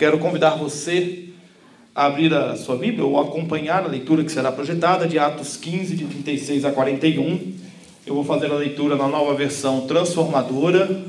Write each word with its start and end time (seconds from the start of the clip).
Quero 0.00 0.18
convidar 0.18 0.54
você 0.54 1.28
a 1.94 2.06
abrir 2.06 2.32
a 2.32 2.56
sua 2.56 2.74
Bíblia 2.74 3.04
ou 3.04 3.20
acompanhar 3.20 3.84
a 3.84 3.86
leitura 3.86 4.24
que 4.24 4.32
será 4.32 4.50
projetada 4.50 5.06
de 5.06 5.18
Atos 5.18 5.58
15, 5.58 5.94
de 5.94 6.06
36 6.06 6.64
a 6.64 6.72
41. 6.72 7.54
Eu 8.06 8.14
vou 8.14 8.24
fazer 8.24 8.50
a 8.50 8.54
leitura 8.54 8.96
na 8.96 9.06
nova 9.06 9.34
versão 9.34 9.86
transformadora. 9.86 11.04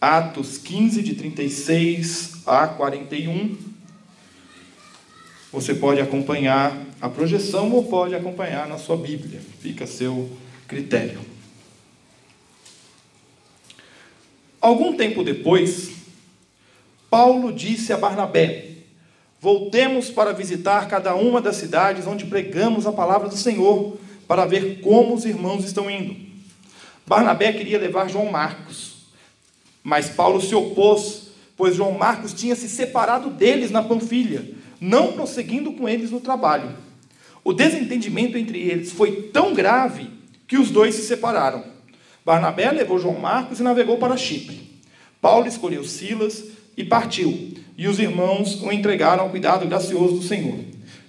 Atos 0.00 0.58
15, 0.58 1.00
de 1.00 1.14
36 1.14 2.42
a 2.44 2.66
41. 2.66 3.56
Você 5.52 5.76
pode 5.76 6.00
acompanhar 6.00 6.76
a 7.00 7.08
projeção 7.08 7.70
ou 7.70 7.84
pode 7.84 8.16
acompanhar 8.16 8.66
na 8.66 8.78
sua 8.78 8.96
Bíblia, 8.96 9.40
fica 9.60 9.84
a 9.84 9.86
seu 9.86 10.28
critério. 10.66 11.20
Algum 14.60 14.96
tempo 14.96 15.22
depois, 15.22 15.93
Paulo 17.14 17.52
disse 17.52 17.92
a 17.92 17.96
Barnabé: 17.96 18.70
Voltemos 19.40 20.10
para 20.10 20.32
visitar 20.32 20.88
cada 20.88 21.14
uma 21.14 21.40
das 21.40 21.54
cidades 21.54 22.08
onde 22.08 22.24
pregamos 22.24 22.88
a 22.88 22.92
palavra 22.92 23.28
do 23.28 23.36
Senhor, 23.36 23.96
para 24.26 24.44
ver 24.44 24.80
como 24.80 25.14
os 25.14 25.24
irmãos 25.24 25.64
estão 25.64 25.88
indo. 25.88 26.16
Barnabé 27.06 27.52
queria 27.52 27.78
levar 27.78 28.10
João 28.10 28.32
Marcos, 28.32 28.96
mas 29.80 30.08
Paulo 30.08 30.40
se 30.40 30.56
opôs, 30.56 31.28
pois 31.56 31.76
João 31.76 31.92
Marcos 31.92 32.34
tinha 32.34 32.56
se 32.56 32.68
separado 32.68 33.30
deles 33.30 33.70
na 33.70 33.80
Panfilha, 33.80 34.50
não 34.80 35.12
prosseguindo 35.12 35.70
com 35.74 35.88
eles 35.88 36.10
no 36.10 36.18
trabalho. 36.18 36.76
O 37.44 37.52
desentendimento 37.52 38.36
entre 38.36 38.58
eles 38.58 38.90
foi 38.90 39.30
tão 39.32 39.54
grave 39.54 40.10
que 40.48 40.58
os 40.58 40.68
dois 40.68 40.96
se 40.96 41.02
separaram. 41.02 41.64
Barnabé 42.24 42.72
levou 42.72 42.98
João 42.98 43.20
Marcos 43.20 43.60
e 43.60 43.62
navegou 43.62 43.98
para 43.98 44.16
Chipre. 44.16 44.82
Paulo 45.20 45.46
escolheu 45.46 45.84
Silas 45.84 46.53
e 46.76 46.84
partiu. 46.84 47.52
E 47.76 47.88
os 47.88 47.98
irmãos 47.98 48.62
o 48.62 48.70
entregaram 48.70 49.24
ao 49.24 49.30
cuidado 49.30 49.66
gracioso 49.66 50.16
do 50.16 50.22
Senhor. 50.22 50.58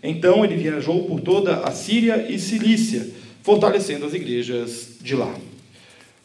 Então 0.02 0.44
ele 0.44 0.55
viajou 0.55 1.05
por 1.05 1.21
toda 1.21 1.58
a 1.58 1.71
Síria 1.71 2.25
e 2.30 2.39
Cilícia, 2.39 3.09
fortalecendo 3.44 4.05
as 4.05 4.13
igrejas 4.13 4.97
de 5.02 5.16
lá. 5.16 5.33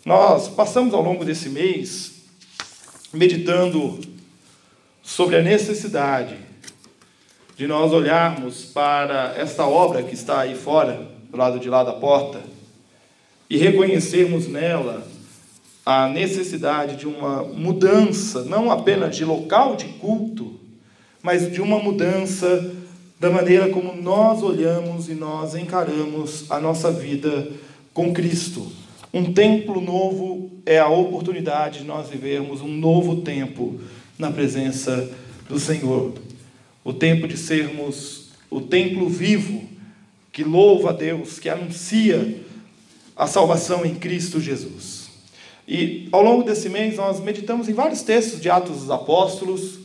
Nós 0.04 0.48
passamos 0.48 0.94
ao 0.94 1.02
longo 1.02 1.24
desse 1.24 1.48
mês 1.48 2.12
meditando 3.12 4.00
sobre 5.02 5.36
a 5.36 5.42
necessidade 5.42 6.36
de 7.56 7.66
nós 7.66 7.92
olharmos 7.92 8.64
para 8.64 9.34
esta 9.36 9.66
obra 9.66 10.02
que 10.02 10.14
está 10.14 10.40
aí 10.40 10.54
fora, 10.54 11.06
do 11.30 11.36
lado 11.36 11.58
de 11.58 11.68
lá 11.68 11.84
da 11.84 11.92
porta, 11.92 12.40
e 13.48 13.58
reconhecermos 13.58 14.46
nela 14.46 15.06
a 15.84 16.08
necessidade 16.08 16.96
de 16.96 17.06
uma 17.06 17.42
mudança, 17.42 18.44
não 18.44 18.70
apenas 18.70 19.16
de 19.16 19.24
local 19.24 19.76
de 19.76 19.86
culto, 19.86 20.58
mas 21.22 21.50
de 21.50 21.60
uma 21.60 21.78
mudança 21.78 22.74
da 23.18 23.30
maneira 23.30 23.68
como 23.68 23.94
nós 23.94 24.42
olhamos 24.42 25.08
e 25.08 25.14
nós 25.14 25.54
encaramos 25.54 26.50
a 26.50 26.58
nossa 26.58 26.90
vida 26.90 27.50
com 27.92 28.12
Cristo. 28.12 28.70
Um 29.12 29.32
templo 29.32 29.80
novo 29.80 30.50
é 30.64 30.78
a 30.78 30.88
oportunidade 30.88 31.80
de 31.80 31.84
nós 31.84 32.08
vivermos 32.08 32.60
um 32.60 32.68
novo 32.68 33.22
tempo 33.22 33.80
na 34.18 34.30
presença 34.30 35.10
do 35.48 35.58
Senhor. 35.58 36.14
O 36.84 36.92
tempo 36.92 37.26
de 37.26 37.36
sermos 37.36 38.20
o 38.50 38.60
templo 38.60 39.08
vivo 39.08 39.62
que 40.32 40.42
louva 40.42 40.90
a 40.90 40.92
Deus, 40.92 41.38
que 41.38 41.48
anuncia 41.48 42.40
a 43.16 43.26
salvação 43.26 43.84
em 43.84 43.94
Cristo 43.94 44.40
Jesus. 44.40 44.99
E 45.70 46.08
ao 46.10 46.20
longo 46.20 46.42
desse 46.42 46.68
mês 46.68 46.96
nós 46.96 47.20
meditamos 47.20 47.68
em 47.68 47.72
vários 47.72 48.02
textos 48.02 48.40
de 48.40 48.50
Atos 48.50 48.80
dos 48.80 48.90
Apóstolos 48.90 49.78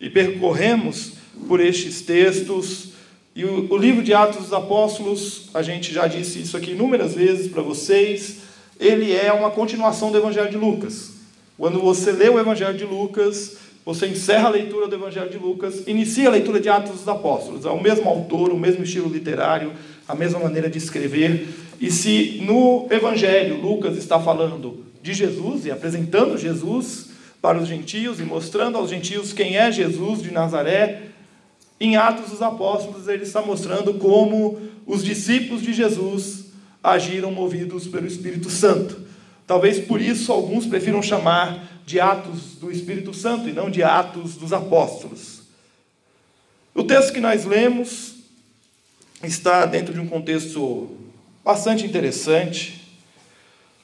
e 0.00 0.08
percorremos 0.08 1.14
por 1.48 1.58
estes 1.58 2.02
textos. 2.02 2.90
E 3.34 3.44
o, 3.44 3.66
o 3.68 3.76
livro 3.76 4.00
de 4.00 4.14
Atos 4.14 4.42
dos 4.42 4.52
Apóstolos, 4.52 5.50
a 5.52 5.60
gente 5.60 5.92
já 5.92 6.06
disse 6.06 6.40
isso 6.40 6.56
aqui 6.56 6.70
inúmeras 6.70 7.14
vezes 7.14 7.50
para 7.50 7.62
vocês, 7.62 8.42
ele 8.78 9.12
é 9.12 9.32
uma 9.32 9.50
continuação 9.50 10.12
do 10.12 10.18
Evangelho 10.18 10.50
de 10.50 10.56
Lucas. 10.56 11.10
Quando 11.58 11.80
você 11.80 12.12
lê 12.12 12.28
o 12.28 12.38
Evangelho 12.38 12.78
de 12.78 12.84
Lucas, 12.84 13.56
você 13.84 14.06
encerra 14.06 14.46
a 14.46 14.52
leitura 14.52 14.86
do 14.86 14.94
Evangelho 14.94 15.30
de 15.30 15.36
Lucas, 15.36 15.82
inicia 15.88 16.28
a 16.28 16.32
leitura 16.32 16.60
de 16.60 16.68
Atos 16.68 16.92
dos 16.92 17.08
Apóstolos. 17.08 17.66
É 17.66 17.70
o 17.70 17.82
mesmo 17.82 18.08
autor, 18.08 18.50
o 18.50 18.58
mesmo 18.58 18.84
estilo 18.84 19.08
literário, 19.08 19.72
a 20.06 20.14
mesma 20.14 20.38
maneira 20.38 20.70
de 20.70 20.78
escrever. 20.78 21.48
E 21.80 21.90
se 21.90 22.40
no 22.46 22.86
Evangelho 22.88 23.60
Lucas 23.60 23.96
está 23.96 24.20
falando 24.20 24.93
de 25.04 25.12
Jesus 25.12 25.66
e 25.66 25.70
apresentando 25.70 26.38
Jesus 26.38 27.10
para 27.42 27.58
os 27.58 27.68
gentios 27.68 28.18
e 28.20 28.22
mostrando 28.22 28.78
aos 28.78 28.88
gentios 28.88 29.34
quem 29.34 29.58
é 29.58 29.70
Jesus 29.70 30.22
de 30.22 30.30
Nazaré. 30.30 31.10
Em 31.78 31.94
Atos 31.94 32.30
dos 32.30 32.40
Apóstolos, 32.40 33.06
ele 33.06 33.24
está 33.24 33.42
mostrando 33.42 33.92
como 33.98 34.58
os 34.86 35.04
discípulos 35.04 35.60
de 35.60 35.74
Jesus 35.74 36.46
agiram 36.82 37.30
movidos 37.30 37.86
pelo 37.86 38.06
Espírito 38.06 38.48
Santo. 38.48 38.98
Talvez 39.46 39.78
por 39.78 40.00
isso 40.00 40.32
alguns 40.32 40.64
prefiram 40.64 41.02
chamar 41.02 41.82
de 41.84 42.00
Atos 42.00 42.54
do 42.58 42.72
Espírito 42.72 43.12
Santo 43.12 43.46
e 43.46 43.52
não 43.52 43.68
de 43.68 43.82
Atos 43.82 44.36
dos 44.36 44.54
Apóstolos. 44.54 45.42
O 46.74 46.82
texto 46.82 47.12
que 47.12 47.20
nós 47.20 47.44
lemos 47.44 48.14
está 49.22 49.66
dentro 49.66 49.92
de 49.92 50.00
um 50.00 50.06
contexto 50.06 50.96
bastante 51.44 51.84
interessante. 51.84 52.83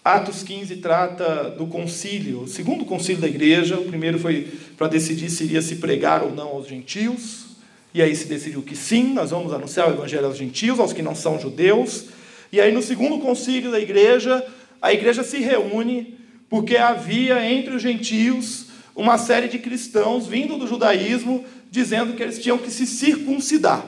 Atos 0.05 0.43
15 0.43 0.77
trata 0.77 1.51
do 1.51 1.67
concílio, 1.67 2.43
o 2.43 2.49
segundo 2.49 2.87
concílio 2.87 3.21
da 3.21 3.29
igreja. 3.29 3.79
O 3.79 3.85
primeiro 3.85 4.19
foi 4.19 4.49
para 4.77 4.89
decidir 4.89 5.29
se 5.29 5.45
iria 5.45 5.61
se 5.61 5.77
pregar 5.77 6.23
ou 6.23 6.35
não 6.35 6.49
aos 6.49 6.67
gentios. 6.67 7.51
E 7.93 8.01
aí 8.01 8.17
se 8.17 8.27
decidiu 8.27 8.63
que 8.63 8.75
sim, 8.75 9.13
nós 9.13 9.31
vamos 9.31 9.53
anunciar 9.53 9.89
o 9.89 9.93
evangelho 9.93 10.27
aos 10.27 10.39
gentios, 10.39 10.81
aos 10.81 10.95
que 10.95 11.03
não 11.03 11.15
são 11.15 11.39
judeus. 11.39 12.07
E 12.51 12.61
aí 12.61 12.73
no 12.73 12.83
segundo 12.83 13.19
concílio 13.19 13.71
da 13.71 13.79
igreja, 13.79 14.43
a 14.81 14.93
igreja 14.93 15.23
se 15.23 15.39
reúne 15.39 16.19
porque 16.49 16.77
havia 16.77 17.45
entre 17.45 17.77
os 17.77 17.83
gentios 17.83 18.67
uma 18.97 19.19
série 19.19 19.49
de 19.49 19.59
cristãos 19.59 20.27
vindo 20.27 20.57
do 20.57 20.67
judaísmo 20.67 21.45
dizendo 21.71 22.15
que 22.15 22.23
eles 22.23 22.39
tinham 22.39 22.59
que 22.59 22.71
se 22.71 22.87
circuncidar. 22.87 23.87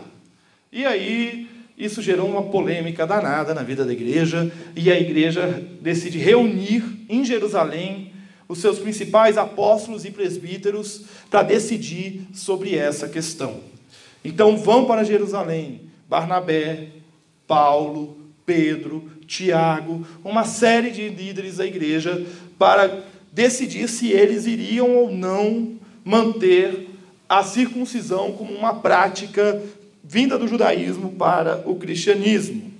E 0.70 0.84
aí 0.84 1.48
isso 1.76 2.02
gerou 2.02 2.28
uma 2.28 2.42
polêmica 2.42 3.06
danada 3.06 3.54
na 3.54 3.62
vida 3.62 3.84
da 3.84 3.92
igreja, 3.92 4.52
e 4.76 4.90
a 4.90 5.00
igreja 5.00 5.62
decide 5.80 6.18
reunir 6.18 6.84
em 7.08 7.24
Jerusalém 7.24 8.12
os 8.48 8.58
seus 8.58 8.78
principais 8.78 9.38
apóstolos 9.38 10.04
e 10.04 10.10
presbíteros 10.10 11.02
para 11.30 11.42
decidir 11.42 12.26
sobre 12.34 12.76
essa 12.76 13.08
questão. 13.08 13.60
Então 14.24 14.56
vão 14.56 14.84
para 14.84 15.04
Jerusalém 15.04 15.80
Barnabé, 16.08 16.88
Paulo, 17.46 18.18
Pedro, 18.44 19.10
Tiago, 19.26 20.06
uma 20.22 20.44
série 20.44 20.90
de 20.90 21.08
líderes 21.08 21.56
da 21.56 21.64
igreja 21.64 22.26
para 22.58 23.02
decidir 23.32 23.88
se 23.88 24.10
eles 24.10 24.46
iriam 24.46 24.90
ou 24.94 25.10
não 25.10 25.78
manter 26.04 26.90
a 27.26 27.42
circuncisão 27.42 28.32
como 28.32 28.52
uma 28.52 28.74
prática 28.74 29.62
vinda 30.02 30.38
do 30.38 30.48
judaísmo 30.48 31.12
para 31.12 31.62
o 31.66 31.76
cristianismo. 31.76 32.72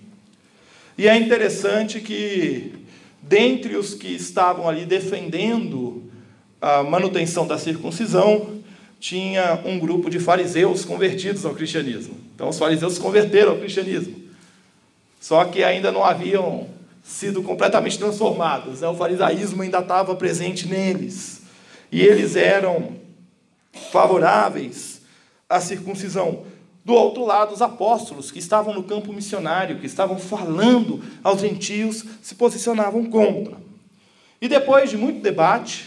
E 0.96 1.08
é 1.08 1.16
interessante 1.16 2.00
que, 2.00 2.72
dentre 3.22 3.76
os 3.76 3.94
que 3.94 4.08
estavam 4.08 4.69
ali 4.69 4.84
defendendo 4.84 6.10
a 6.60 6.82
manutenção 6.82 7.46
da 7.46 7.58
circuncisão, 7.58 8.62
tinha 9.00 9.60
um 9.64 9.78
grupo 9.78 10.08
de 10.08 10.20
fariseus 10.20 10.84
convertidos 10.84 11.44
ao 11.44 11.54
cristianismo. 11.54 12.14
Então, 12.34 12.48
os 12.48 12.58
fariseus 12.58 12.94
se 12.94 13.00
converteram 13.00 13.52
ao 13.52 13.58
cristianismo. 13.58 14.16
Só 15.20 15.44
que 15.44 15.64
ainda 15.64 15.90
não 15.90 16.04
haviam 16.04 16.68
sido 17.02 17.42
completamente 17.42 17.98
transformados. 17.98 18.80
Né? 18.80 18.88
O 18.88 18.94
farisaísmo 18.94 19.62
ainda 19.62 19.80
estava 19.80 20.14
presente 20.14 20.68
neles. 20.68 21.42
E 21.90 22.00
eles 22.00 22.36
eram 22.36 22.96
favoráveis 23.90 25.00
à 25.48 25.60
circuncisão. 25.60 26.44
Do 26.84 26.94
outro 26.94 27.25
lado, 27.25 27.55
os 27.55 27.62
apóstolos, 27.62 28.31
que 28.31 28.38
estavam 28.38 28.75
no 28.75 28.82
campo 28.82 29.12
missionário, 29.12 29.79
que 29.79 29.87
estavam 29.87 30.19
falando 30.19 31.00
aos 31.23 31.40
gentios, 31.40 32.05
se 32.20 32.34
posicionavam 32.34 33.05
contra. 33.06 33.56
E 34.40 34.49
depois 34.49 34.90
de 34.90 34.96
muito 34.96 35.23
debate, 35.23 35.87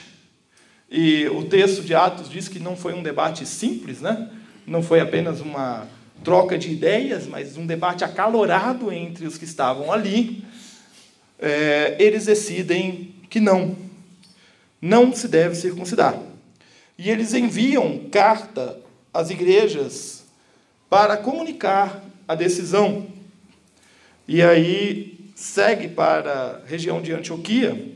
e 0.90 1.28
o 1.28 1.44
texto 1.44 1.84
de 1.84 1.94
Atos 1.94 2.30
diz 2.30 2.48
que 2.48 2.60
não 2.60 2.78
foi 2.78 2.94
um 2.94 3.04
debate 3.04 3.46
simples, 3.46 4.00
né? 4.00 4.30
não 4.66 4.82
foi 4.82 5.00
apenas 5.00 5.42
uma 5.42 5.88
troca 6.24 6.58
de 6.58 6.72
ideias, 6.72 7.28
mas 7.28 7.58
um 7.58 7.66
debate 7.66 8.04
acalorado 8.04 8.92
entre 8.92 9.28
os 9.28 9.38
que 9.38 9.46
estavam 9.46 9.92
ali, 9.92 10.44
é, 11.40 11.96
eles 12.00 12.26
decidem 12.26 13.14
que 13.30 13.40
não, 13.40 13.76
não 14.82 15.14
se 15.14 15.28
deve 15.28 15.56
circuncidar. 15.56 16.18
E 16.98 17.10
eles 17.10 17.34
enviam 17.34 18.00
carta 18.10 18.80
às 19.14 19.30
igrejas 19.30 20.25
para 20.96 21.18
comunicar 21.18 22.02
a 22.26 22.36
decisão. 22.36 23.08
E 24.26 24.42
aí 24.42 25.30
segue 25.36 25.90
para 25.90 26.62
a 26.64 26.66
região 26.66 27.02
de 27.02 27.12
Antioquia, 27.12 27.92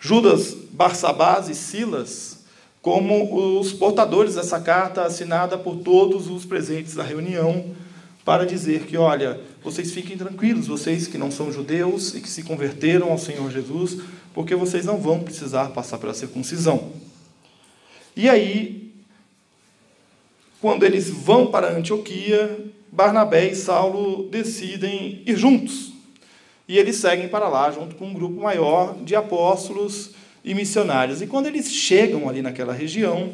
Judas, 0.00 0.52
Barsabás 0.72 1.48
e 1.48 1.54
Silas 1.54 2.40
como 2.82 3.60
os 3.60 3.72
portadores 3.72 4.34
dessa 4.34 4.58
carta 4.58 5.04
assinada 5.04 5.56
por 5.56 5.76
todos 5.76 6.28
os 6.28 6.44
presentes 6.44 6.94
da 6.94 7.04
reunião 7.04 7.72
para 8.24 8.44
dizer 8.44 8.86
que, 8.86 8.96
olha, 8.96 9.40
vocês 9.62 9.92
fiquem 9.92 10.18
tranquilos, 10.18 10.66
vocês 10.66 11.06
que 11.06 11.16
não 11.16 11.30
são 11.30 11.52
judeus 11.52 12.16
e 12.16 12.20
que 12.20 12.28
se 12.28 12.42
converteram 12.42 13.12
ao 13.12 13.18
Senhor 13.18 13.48
Jesus, 13.48 13.96
porque 14.34 14.56
vocês 14.56 14.84
não 14.84 14.98
vão 14.98 15.20
precisar 15.20 15.68
passar 15.68 15.98
pela 15.98 16.14
circuncisão. 16.14 16.90
E 18.16 18.28
aí, 18.28 18.89
quando 20.60 20.84
eles 20.84 21.08
vão 21.08 21.46
para 21.46 21.72
Antioquia, 21.72 22.58
Barnabé 22.92 23.48
e 23.48 23.54
Saulo 23.54 24.28
decidem 24.28 25.22
ir 25.26 25.36
juntos. 25.36 25.92
E 26.68 26.78
eles 26.78 26.96
seguem 26.96 27.28
para 27.28 27.48
lá, 27.48 27.70
junto 27.70 27.96
com 27.96 28.06
um 28.06 28.14
grupo 28.14 28.40
maior 28.40 28.96
de 29.02 29.16
apóstolos 29.16 30.10
e 30.44 30.54
missionários. 30.54 31.22
E 31.22 31.26
quando 31.26 31.46
eles 31.46 31.72
chegam 31.72 32.28
ali 32.28 32.42
naquela 32.42 32.72
região, 32.72 33.32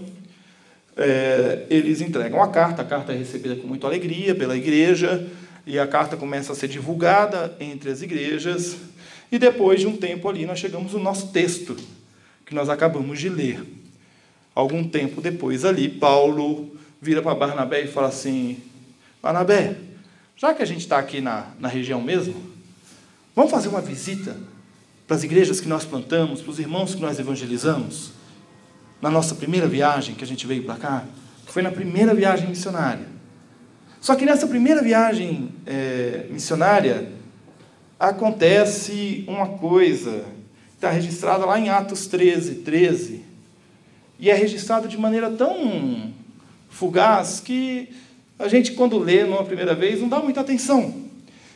é, 0.97 1.67
eles 1.69 2.01
entregam 2.01 2.43
a 2.43 2.49
carta, 2.49 2.83
a 2.83 2.85
carta 2.85 3.13
é 3.13 3.17
recebida 3.17 3.57
com 3.57 3.67
muita 3.67 3.87
alegria 3.87 4.35
pela 4.35 4.57
igreja, 4.57 5.27
e 5.67 5.79
a 5.79 5.87
carta 5.87 6.17
começa 6.17 6.53
a 6.53 6.55
ser 6.55 6.69
divulgada 6.69 7.57
entre 7.59 7.91
as 7.91 8.03
igrejas, 8.03 8.77
e 9.33 9.39
depois 9.39 9.81
de 9.81 9.87
um 9.89 9.97
tempo 9.97 10.29
ali 10.29 10.47
nós 10.47 10.61
chegamos 10.61 10.93
no 10.93 11.01
nosso 11.01 11.33
texto, 11.33 11.77
que 12.47 12.55
nós 12.55 12.69
acabamos 12.69 13.19
de 13.19 13.29
ler. 13.29 13.63
Algum 14.55 14.89
tempo 14.89 15.21
depois 15.21 15.65
ali, 15.65 15.89
Paulo 15.89 16.76
vira 17.01 17.23
para 17.23 17.35
Barnabé 17.35 17.85
e 17.85 17.89
fala 17.89 18.09
assim: 18.09 18.59
Barnabé, 19.23 19.77
já 20.37 20.55
que 20.55 20.63
a 20.63 20.67
gente 20.67 20.81
está 20.81 20.99
aqui 20.99 21.21
na, 21.21 21.49
na 21.59 21.69
região 21.69 22.01
mesmo, 22.01 22.35
vamos 23.35 23.51
fazer 23.51 23.69
uma 23.69 23.81
visita 23.81 24.37
para 25.07 25.17
as 25.17 25.23
igrejas 25.23 25.61
que 25.61 25.69
nós 25.69 25.85
plantamos, 25.85 26.43
para 26.43 26.51
os 26.51 26.59
irmãos 26.59 26.95
que 26.95 27.01
nós 27.01 27.19
evangelizamos, 27.19 28.13
na 29.01 29.11
nossa 29.11 29.35
primeira 29.35 29.69
viagem 29.69 30.15
que 30.15 30.25
a 30.25 30.27
gente 30.27 30.47
veio 30.47 30.65
para 30.65 30.77
cá, 30.77 31.05
foi 31.47 31.63
na 31.63 31.71
primeira 31.71 32.15
viagem 32.15 32.49
missionária. 32.49 33.07
Só 34.01 34.15
que 34.15 34.25
nessa 34.25 34.47
primeira 34.47 34.83
viagem 34.83 35.51
é, 35.65 36.27
missionária, 36.31 37.13
acontece 37.99 39.25
uma 39.27 39.49
coisa, 39.49 40.25
está 40.75 40.91
registrada 40.91 41.47
lá 41.47 41.59
em 41.59 41.71
Atos 41.71 42.07
13, 42.07 42.57
13, 42.57 43.25
e 44.19 44.31
é 44.31 44.35
registrado 44.35 44.89
de 44.89 44.99
maneira 44.99 45.31
tão 45.31 46.13
fugaz 46.77 47.41
que 47.41 47.89
a 48.39 48.49
gente, 48.49 48.73
quando 48.73 48.99
lê 48.99 49.25
numa 49.25 49.43
primeira 49.43 49.75
vez, 49.75 49.99
não 50.01 50.09
dá 50.09 50.21
muita 50.21 50.43
atenção. 50.43 50.95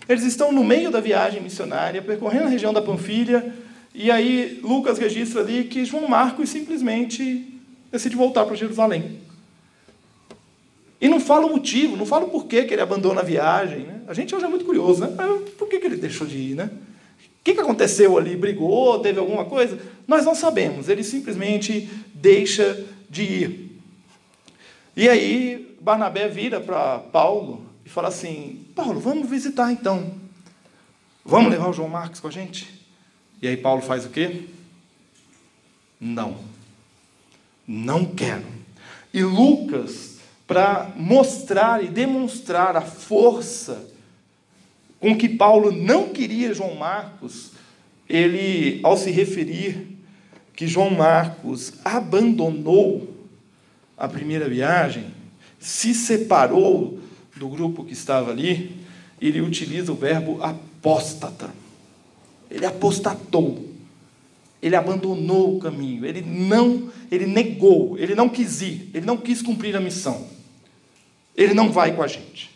Eles 0.08 0.24
estão 0.24 0.50
no 0.50 0.64
meio 0.64 0.90
da 0.90 0.98
viagem 0.98 1.42
missionária, 1.42 2.00
percorrendo 2.00 2.44
a 2.44 2.48
região 2.48 2.72
da 2.72 2.80
Panfilha, 2.80 3.54
e 3.94 4.10
aí 4.10 4.58
Lucas 4.62 4.98
registra 4.98 5.42
ali 5.42 5.64
que 5.64 5.84
João 5.84 6.08
Marcos 6.08 6.48
simplesmente 6.48 7.54
decide 7.92 8.16
voltar 8.16 8.46
para 8.46 8.56
Jerusalém. 8.56 9.18
E 11.00 11.08
não 11.08 11.20
fala 11.20 11.46
o 11.46 11.50
motivo, 11.50 11.96
não 11.96 12.06
fala 12.06 12.24
o 12.24 12.30
porquê 12.30 12.64
que 12.64 12.72
ele 12.72 12.82
abandona 12.82 13.20
a 13.20 13.24
viagem. 13.24 13.80
Né? 13.80 14.00
A 14.08 14.14
gente 14.14 14.34
hoje 14.34 14.44
é 14.44 14.48
muito 14.48 14.64
curioso, 14.64 15.02
né? 15.02 15.14
Por 15.58 15.68
que, 15.68 15.78
que 15.78 15.86
ele 15.86 15.96
deixou 15.96 16.26
de 16.26 16.36
ir, 16.36 16.54
né? 16.54 16.70
O 16.70 17.44
que, 17.44 17.54
que 17.54 17.60
aconteceu 17.60 18.18
ali? 18.18 18.36
Brigou? 18.36 18.98
Teve 19.00 19.18
alguma 19.18 19.44
coisa? 19.44 19.78
Nós 20.06 20.24
não 20.24 20.34
sabemos. 20.34 20.88
Ele 20.88 21.02
simplesmente 21.02 21.88
deixa 22.14 22.84
de 23.08 23.22
ir. 23.22 23.59
E 24.96 25.08
aí 25.08 25.76
Barnabé 25.80 26.28
vira 26.28 26.60
para 26.60 26.98
Paulo 26.98 27.66
e 27.84 27.88
fala 27.88 28.08
assim: 28.08 28.66
Paulo, 28.74 29.00
vamos 29.00 29.28
visitar 29.28 29.72
então. 29.72 30.14
Vamos 31.24 31.50
levar 31.50 31.68
o 31.68 31.72
João 31.72 31.88
Marcos 31.88 32.20
com 32.20 32.28
a 32.28 32.30
gente? 32.30 32.68
E 33.40 33.48
aí 33.48 33.56
Paulo 33.56 33.82
faz 33.82 34.04
o 34.04 34.10
quê? 34.10 34.44
Não. 36.00 36.38
Não 37.66 38.04
quero. 38.04 38.44
E 39.12 39.22
Lucas, 39.22 40.18
para 40.46 40.90
mostrar 40.96 41.82
e 41.84 41.88
demonstrar 41.88 42.76
a 42.76 42.80
força 42.80 43.88
com 44.98 45.16
que 45.16 45.28
Paulo 45.28 45.72
não 45.72 46.10
queria 46.10 46.52
João 46.52 46.74
Marcos, 46.74 47.52
ele, 48.08 48.80
ao 48.82 48.96
se 48.96 49.10
referir 49.10 49.96
que 50.54 50.66
João 50.66 50.90
Marcos 50.90 51.72
abandonou 51.84 53.19
a 54.00 54.08
primeira 54.08 54.48
viagem, 54.48 55.08
se 55.58 55.92
separou 55.94 56.98
do 57.36 57.48
grupo 57.50 57.84
que 57.84 57.92
estava 57.92 58.30
ali, 58.30 58.74
ele 59.20 59.42
utiliza 59.42 59.92
o 59.92 59.94
verbo 59.94 60.42
apóstata. 60.42 61.50
Ele 62.50 62.64
apostatou. 62.64 63.68
Ele 64.62 64.74
abandonou 64.74 65.56
o 65.56 65.60
caminho, 65.60 66.04
ele 66.04 66.22
não, 66.22 66.90
ele 67.10 67.26
negou, 67.26 67.98
ele 67.98 68.14
não 68.14 68.28
quis 68.28 68.60
ir, 68.60 68.90
ele 68.92 69.06
não 69.06 69.16
quis 69.16 69.40
cumprir 69.40 69.74
a 69.76 69.80
missão. 69.80 70.26
Ele 71.34 71.54
não 71.54 71.70
vai 71.70 71.94
com 71.94 72.02
a 72.02 72.06
gente. 72.06 72.50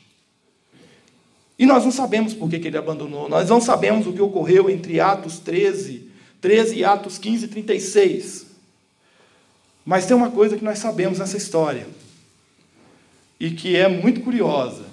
E 1.59 1.65
nós 1.65 1.85
não 1.85 1.91
sabemos 1.91 2.35
por 2.35 2.51
que, 2.51 2.59
que 2.59 2.69
ele 2.69 2.77
abandonou, 2.77 3.29
nós 3.29 3.49
não 3.49 3.61
sabemos 3.61 4.07
o 4.07 4.13
que 4.13 4.21
ocorreu 4.21 4.69
entre 4.69 5.01
Atos 5.01 5.39
13, 5.39 6.11
13 6.41 6.77
e 6.77 6.85
Atos 6.85 7.17
15, 7.17 7.49
36. 7.49 8.54
Mas 9.85 10.07
tem 10.07 10.17
uma 10.17 10.31
coisa 10.31 10.57
que 10.57 10.65
nós 10.65 10.79
sabemos 10.79 11.19
nessa 11.19 11.37
história, 11.37 11.87
e 13.39 13.51
que 13.51 13.77
é 13.77 13.89
muito 13.89 14.21
curiosa: 14.21 14.87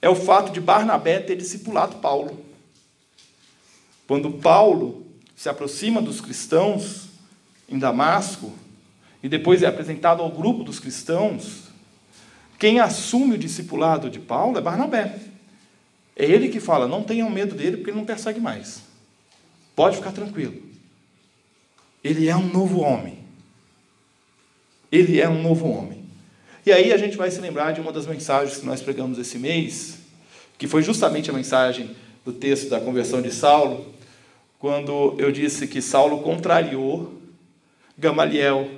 é 0.00 0.08
o 0.08 0.14
fato 0.14 0.52
de 0.52 0.60
Barnabé 0.60 1.18
ter 1.20 1.36
discipulado 1.36 1.96
Paulo. 1.96 2.44
Quando 4.06 4.30
Paulo 4.32 5.06
se 5.36 5.48
aproxima 5.48 6.02
dos 6.02 6.20
cristãos 6.20 7.08
em 7.68 7.78
Damasco, 7.78 8.52
e 9.22 9.28
depois 9.28 9.62
é 9.62 9.66
apresentado 9.66 10.22
ao 10.22 10.30
grupo 10.30 10.64
dos 10.64 10.78
cristãos, 10.80 11.64
quem 12.58 12.80
assume 12.80 13.34
o 13.34 13.38
discipulado 13.38 14.10
de 14.10 14.18
Paulo 14.18 14.58
é 14.58 14.60
Barnabé. 14.60 15.18
É 16.14 16.24
ele 16.24 16.48
que 16.48 16.60
fala: 16.60 16.86
não 16.86 17.02
tenham 17.02 17.30
medo 17.30 17.54
dele, 17.54 17.78
porque 17.78 17.90
ele 17.90 17.98
não 17.98 18.04
persegue 18.04 18.38
mais. 18.38 18.82
Pode 19.74 19.96
ficar 19.96 20.12
tranquilo. 20.12 20.60
Ele 22.04 22.28
é 22.28 22.36
um 22.36 22.46
novo 22.46 22.80
homem. 22.80 23.19
Ele 24.90 25.20
é 25.20 25.28
um 25.28 25.42
novo 25.42 25.68
homem. 25.68 26.04
E 26.64 26.72
aí 26.72 26.92
a 26.92 26.96
gente 26.96 27.16
vai 27.16 27.30
se 27.30 27.40
lembrar 27.40 27.72
de 27.72 27.80
uma 27.80 27.92
das 27.92 28.06
mensagens 28.06 28.58
que 28.58 28.66
nós 28.66 28.82
pregamos 28.82 29.18
esse 29.18 29.38
mês, 29.38 29.98
que 30.58 30.66
foi 30.66 30.82
justamente 30.82 31.30
a 31.30 31.32
mensagem 31.32 31.96
do 32.24 32.32
texto 32.32 32.68
da 32.68 32.80
conversão 32.80 33.22
de 33.22 33.32
Saulo, 33.32 33.94
quando 34.58 35.14
eu 35.18 35.32
disse 35.32 35.66
que 35.66 35.80
Saulo 35.80 36.20
contrariou 36.22 37.14
Gamaliel 37.98 38.70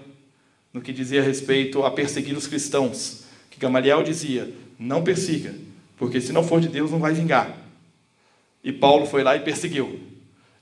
no 0.73 0.81
que 0.81 0.93
dizia 0.93 1.23
respeito 1.23 1.85
a 1.85 1.91
perseguir 1.91 2.37
os 2.37 2.47
cristãos. 2.47 3.25
Que 3.51 3.59
Gamaliel 3.59 4.03
dizia: 4.03 4.53
não 4.79 5.03
persiga, 5.03 5.55
porque 5.97 6.21
se 6.21 6.33
não 6.33 6.45
for 6.45 6.61
de 6.61 6.69
Deus 6.69 6.91
não 6.91 6.99
vai 6.99 7.13
vingar. 7.13 7.57
E 8.63 8.73
Paulo 8.73 9.07
foi 9.07 9.23
lá 9.23 9.37
e 9.37 9.41
perseguiu. 9.41 10.01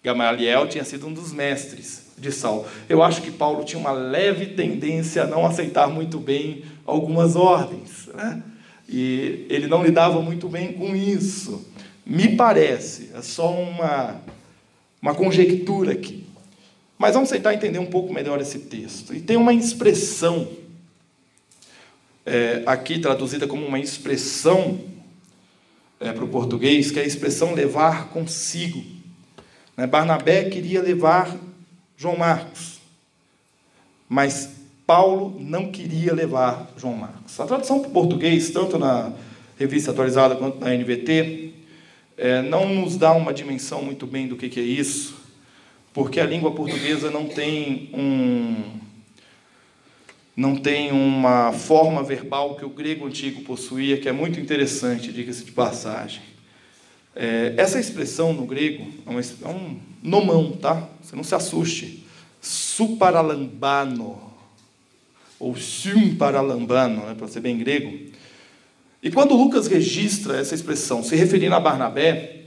Gamaliel 0.02 0.66
tinha 0.68 0.84
sido 0.84 1.06
um 1.06 1.12
dos 1.12 1.32
mestres 1.32 2.09
de 2.20 2.30
Saulo. 2.30 2.66
Eu 2.88 3.02
acho 3.02 3.22
que 3.22 3.30
Paulo 3.30 3.64
tinha 3.64 3.80
uma 3.80 3.92
leve 3.92 4.46
tendência 4.46 5.22
a 5.22 5.26
não 5.26 5.46
aceitar 5.46 5.88
muito 5.88 6.18
bem 6.18 6.64
algumas 6.84 7.34
ordens. 7.34 8.08
Né? 8.14 8.42
E 8.88 9.46
ele 9.48 9.66
não 9.66 9.82
lidava 9.82 10.20
muito 10.20 10.48
bem 10.48 10.72
com 10.74 10.94
isso. 10.94 11.66
Me 12.04 12.36
parece, 12.36 13.10
é 13.14 13.22
só 13.22 13.52
uma, 13.52 14.20
uma 15.00 15.14
conjectura 15.14 15.92
aqui. 15.92 16.26
Mas 16.98 17.14
vamos 17.14 17.30
tentar 17.30 17.54
entender 17.54 17.78
um 17.78 17.86
pouco 17.86 18.12
melhor 18.12 18.40
esse 18.40 18.58
texto. 18.58 19.14
E 19.14 19.20
tem 19.20 19.36
uma 19.36 19.54
expressão, 19.54 20.46
é, 22.26 22.62
aqui 22.66 22.98
traduzida 22.98 23.46
como 23.46 23.64
uma 23.64 23.78
expressão 23.78 24.80
é, 25.98 26.12
para 26.12 26.24
o 26.24 26.28
português, 26.28 26.90
que 26.90 26.98
é 26.98 27.02
a 27.02 27.06
expressão 27.06 27.54
levar 27.54 28.08
consigo. 28.08 28.84
Né? 29.76 29.86
Barnabé 29.86 30.50
queria 30.50 30.82
levar 30.82 31.34
João 32.00 32.16
Marcos, 32.16 32.80
mas 34.08 34.48
Paulo 34.86 35.36
não 35.38 35.70
queria 35.70 36.14
levar 36.14 36.72
João 36.78 36.94
Marcos. 36.94 37.38
A 37.38 37.46
tradução 37.46 37.80
para 37.80 37.90
o 37.90 37.92
português, 37.92 38.48
tanto 38.48 38.78
na 38.78 39.12
revista 39.58 39.90
atualizada 39.90 40.34
quanto 40.34 40.58
na 40.58 40.74
NVT, 40.74 41.52
é, 42.16 42.40
não 42.40 42.74
nos 42.74 42.96
dá 42.96 43.12
uma 43.12 43.34
dimensão 43.34 43.82
muito 43.82 44.06
bem 44.06 44.26
do 44.26 44.34
que, 44.34 44.58
é 44.58 44.62
isso, 44.62 45.14
porque 45.92 46.18
a 46.18 46.24
língua 46.24 46.52
portuguesa 46.52 47.10
não 47.10 47.26
tem 47.26 47.90
um 47.92 48.80
não 50.34 50.56
tem 50.56 50.90
uma 50.90 51.52
forma 51.52 52.02
verbal 52.02 52.54
que 52.54 52.64
o 52.64 52.70
grego 52.70 53.06
antigo 53.06 53.42
possuía, 53.42 53.98
que 53.98 54.08
é 54.08 54.12
muito 54.12 54.40
interessante, 54.40 55.12
diga-se 55.12 55.44
de 55.44 55.52
passagem. 55.52 56.22
É, 57.14 57.52
essa 57.58 57.78
expressão 57.78 58.32
no 58.32 58.46
grego 58.46 58.86
é, 59.06 59.12
é, 59.12 59.48
um 59.48 59.89
nomão, 60.02 60.52
tá? 60.52 60.88
Você 61.02 61.14
não 61.14 61.24
se 61.24 61.34
assuste. 61.34 62.04
Suparalambano, 62.40 64.18
ou 65.38 65.56
sumparalambano, 65.56 67.06
né, 67.06 67.14
para 67.16 67.28
ser 67.28 67.40
bem 67.40 67.58
grego. 67.58 68.10
E 69.02 69.10
quando 69.10 69.34
Lucas 69.34 69.66
registra 69.66 70.38
essa 70.38 70.54
expressão, 70.54 71.02
se 71.02 71.16
referindo 71.16 71.54
a 71.54 71.60
Barnabé, 71.60 72.42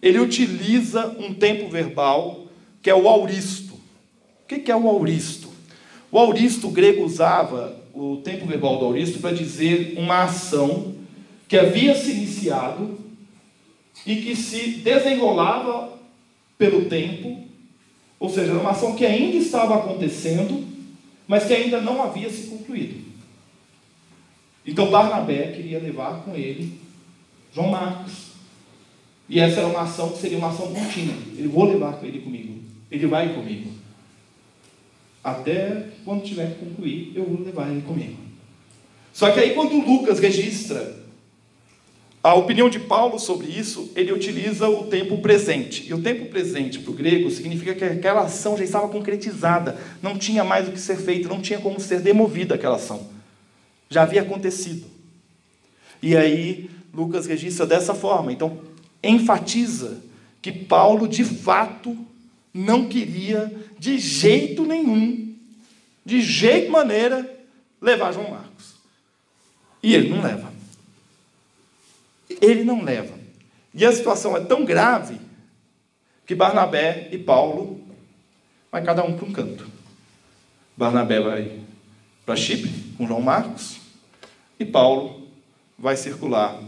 ele 0.00 0.20
utiliza 0.20 1.16
um 1.18 1.34
tempo 1.34 1.68
verbal 1.68 2.46
que 2.80 2.90
é 2.90 2.94
o 2.94 3.08
auristo. 3.08 3.74
O 3.74 4.46
que 4.46 4.70
é 4.70 4.76
o 4.76 4.88
auristo? 4.88 5.48
O 6.10 6.18
auristo 6.18 6.68
grego 6.68 7.04
usava 7.04 7.76
o 7.92 8.18
tempo 8.18 8.46
verbal 8.46 8.78
do 8.78 8.84
auristo 8.84 9.18
para 9.18 9.34
dizer 9.34 9.94
uma 9.96 10.22
ação 10.22 10.94
que 11.48 11.56
havia 11.56 11.94
se 11.94 12.12
iniciado 12.12 12.98
e 14.06 14.16
que 14.16 14.36
se 14.36 14.68
desenrolava 14.78 15.92
pelo 16.58 16.86
tempo, 16.86 17.44
ou 18.18 18.28
seja, 18.30 18.52
era 18.52 18.60
uma 18.60 18.70
ação 18.70 18.96
que 18.96 19.04
ainda 19.04 19.36
estava 19.36 19.76
acontecendo, 19.76 20.64
mas 21.28 21.44
que 21.44 21.52
ainda 21.52 21.80
não 21.80 22.02
havia 22.02 22.30
se 22.30 22.46
concluído. 22.46 23.04
Então 24.66 24.90
Barnabé 24.90 25.52
queria 25.52 25.78
levar 25.78 26.22
com 26.22 26.34
ele 26.34 26.80
João 27.54 27.68
Marcos. 27.68 28.26
E 29.28 29.40
essa 29.40 29.60
era 29.60 29.66
uma 29.66 29.82
ação 29.82 30.10
que 30.10 30.18
seria 30.18 30.38
uma 30.38 30.50
ação 30.50 30.72
contínua. 30.72 31.16
Ele 31.36 31.48
vou 31.48 31.64
levar 31.64 31.94
com 31.94 32.06
ele 32.06 32.20
comigo. 32.20 32.60
Ele 32.90 33.06
vai 33.06 33.34
comigo. 33.34 33.70
Até 35.24 35.88
quando 36.04 36.22
tiver 36.22 36.52
que 36.52 36.64
concluir, 36.64 37.12
eu 37.14 37.24
vou 37.24 37.44
levar 37.44 37.70
ele 37.70 37.82
comigo. 37.82 38.16
Só 39.12 39.30
que 39.30 39.40
aí 39.40 39.54
quando 39.54 39.78
Lucas 39.78 40.20
registra 40.20 41.05
a 42.26 42.34
opinião 42.34 42.68
de 42.68 42.80
Paulo 42.80 43.20
sobre 43.20 43.46
isso, 43.46 43.92
ele 43.94 44.10
utiliza 44.10 44.68
o 44.68 44.88
tempo 44.88 45.18
presente. 45.18 45.86
E 45.88 45.94
o 45.94 46.02
tempo 46.02 46.26
presente 46.26 46.80
para 46.80 46.90
o 46.90 46.94
grego 46.94 47.30
significa 47.30 47.72
que 47.72 47.84
aquela 47.84 48.22
ação 48.22 48.58
já 48.58 48.64
estava 48.64 48.88
concretizada, 48.88 49.78
não 50.02 50.18
tinha 50.18 50.42
mais 50.42 50.66
o 50.66 50.72
que 50.72 50.80
ser 50.80 50.96
feito, 50.96 51.28
não 51.28 51.40
tinha 51.40 51.60
como 51.60 51.78
ser 51.78 52.00
demovida 52.00 52.56
aquela 52.56 52.74
ação. 52.74 53.08
Já 53.88 54.02
havia 54.02 54.22
acontecido. 54.22 54.88
E 56.02 56.16
aí 56.16 56.68
Lucas 56.92 57.26
registra 57.26 57.64
dessa 57.64 57.94
forma. 57.94 58.32
Então, 58.32 58.58
enfatiza 59.04 60.02
que 60.42 60.50
Paulo, 60.50 61.06
de 61.06 61.22
fato, 61.22 61.96
não 62.52 62.88
queria, 62.88 63.54
de 63.78 64.00
jeito 64.00 64.66
nenhum, 64.66 65.32
de 66.04 66.20
jeito 66.20 66.72
maneira, 66.72 67.38
levar 67.80 68.10
João 68.10 68.30
Marcos. 68.30 68.74
E 69.80 69.94
ele 69.94 70.08
não 70.08 70.20
leva 70.20 70.55
ele 72.28 72.64
não 72.64 72.82
leva. 72.82 73.14
E 73.74 73.84
a 73.84 73.92
situação 73.92 74.36
é 74.36 74.40
tão 74.40 74.64
grave 74.64 75.20
que 76.24 76.34
Barnabé 76.34 77.08
e 77.12 77.18
Paulo 77.18 77.80
vai 78.70 78.82
cada 78.82 79.04
um 79.04 79.16
para 79.16 79.26
um 79.26 79.32
canto. 79.32 79.66
Barnabé 80.76 81.20
vai 81.20 81.60
para 82.24 82.36
Chipre 82.36 82.70
com 82.96 83.06
João 83.06 83.20
Marcos 83.20 83.78
e 84.58 84.64
Paulo 84.64 85.28
vai 85.78 85.96
circular 85.96 86.60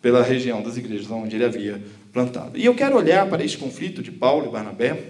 pela 0.00 0.22
região 0.22 0.62
das 0.62 0.76
igrejas 0.76 1.10
onde 1.10 1.36
ele 1.36 1.44
havia 1.44 1.82
plantado. 2.12 2.56
E 2.56 2.64
eu 2.64 2.74
quero 2.74 2.96
olhar 2.96 3.28
para 3.28 3.44
este 3.44 3.58
conflito 3.58 4.02
de 4.02 4.10
Paulo 4.10 4.46
e 4.46 4.50
Barnabé. 4.50 5.08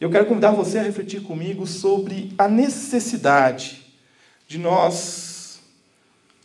Eu 0.00 0.10
quero 0.10 0.26
convidar 0.26 0.50
você 0.50 0.78
a 0.78 0.82
refletir 0.82 1.22
comigo 1.22 1.66
sobre 1.66 2.32
a 2.36 2.48
necessidade 2.48 3.80
de 4.48 4.58
nós 4.58 5.60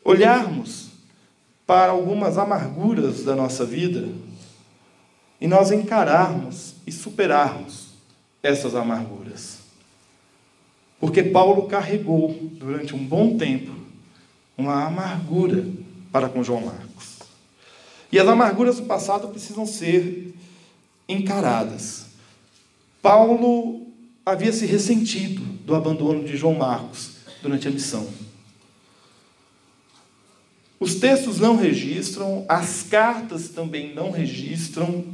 olharmos 0.04 0.85
para 1.66 1.92
algumas 1.92 2.38
amarguras 2.38 3.24
da 3.24 3.36
nossa 3.36 3.66
vida 3.66 4.08
e 5.40 5.48
nós 5.48 5.72
encararmos 5.72 6.76
e 6.86 6.92
superarmos 6.92 7.88
essas 8.42 8.76
amarguras. 8.76 9.60
Porque 11.00 11.24
Paulo 11.24 11.64
carregou 11.68 12.34
durante 12.54 12.96
um 12.96 13.04
bom 13.04 13.38
tempo 13.38 13.72
uma 14.58 14.86
amargura 14.86 15.66
para 16.12 16.30
com 16.30 16.44
João 16.44 16.62
Marcos. 16.62 17.20
E 18.12 18.20
as 18.20 18.28
amarguras 18.28 18.78
do 18.78 18.84
passado 18.84 19.28
precisam 19.28 19.66
ser 19.66 20.34
encaradas. 21.10 22.06
Paulo 23.02 23.88
havia 24.26 24.54
se 24.54 24.66
ressentido 24.66 25.42
do 25.66 25.76
abandono 25.76 26.24
de 26.24 26.38
João 26.38 26.56
Marcos 26.56 27.18
durante 27.42 27.68
a 27.68 27.72
missão. 27.72 28.08
Os 30.80 30.96
textos 30.96 31.40
não 31.40 31.56
registram, 31.56 32.46
as 32.50 32.84
cartas 32.84 33.50
também 33.50 33.94
não 33.94 34.12
registram. 34.12 35.06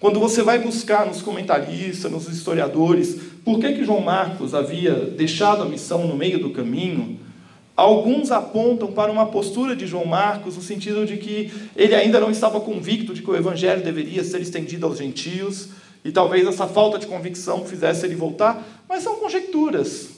Quando 0.00 0.18
você 0.18 0.42
vai 0.42 0.58
buscar 0.58 1.06
nos 1.06 1.20
comentaristas, 1.20 2.10
nos 2.10 2.26
historiadores, 2.28 3.20
por 3.44 3.60
que, 3.60 3.72
que 3.72 3.84
João 3.84 4.00
Marcos 4.00 4.54
havia 4.54 4.94
deixado 4.94 5.62
a 5.62 5.68
missão 5.68 6.06
no 6.06 6.16
meio 6.16 6.40
do 6.40 6.50
caminho, 6.50 7.20
alguns 7.76 8.30
apontam 8.30 8.90
para 8.90 9.12
uma 9.12 9.26
postura 9.26 9.76
de 9.76 9.86
João 9.86 10.06
Marcos 10.06 10.56
no 10.56 10.62
sentido 10.62 11.04
de 11.06 11.18
que 11.18 11.52
ele 11.76 11.94
ainda 11.94 12.18
não 12.18 12.30
estava 12.30 12.60
convicto 12.60 13.14
de 13.14 13.22
que 13.22 13.30
o 13.30 13.36
evangelho 13.36 13.84
deveria 13.84 14.24
ser 14.24 14.40
estendido 14.40 14.86
aos 14.86 14.98
gentios, 14.98 15.68
e 16.04 16.10
talvez 16.10 16.46
essa 16.48 16.66
falta 16.66 16.98
de 16.98 17.06
convicção 17.06 17.64
fizesse 17.64 18.04
ele 18.06 18.16
voltar, 18.16 18.82
mas 18.88 19.02
são 19.02 19.16
conjecturas. 19.16 20.08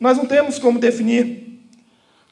Nós 0.00 0.16
não 0.16 0.26
temos 0.26 0.58
como 0.58 0.78
definir 0.78 1.49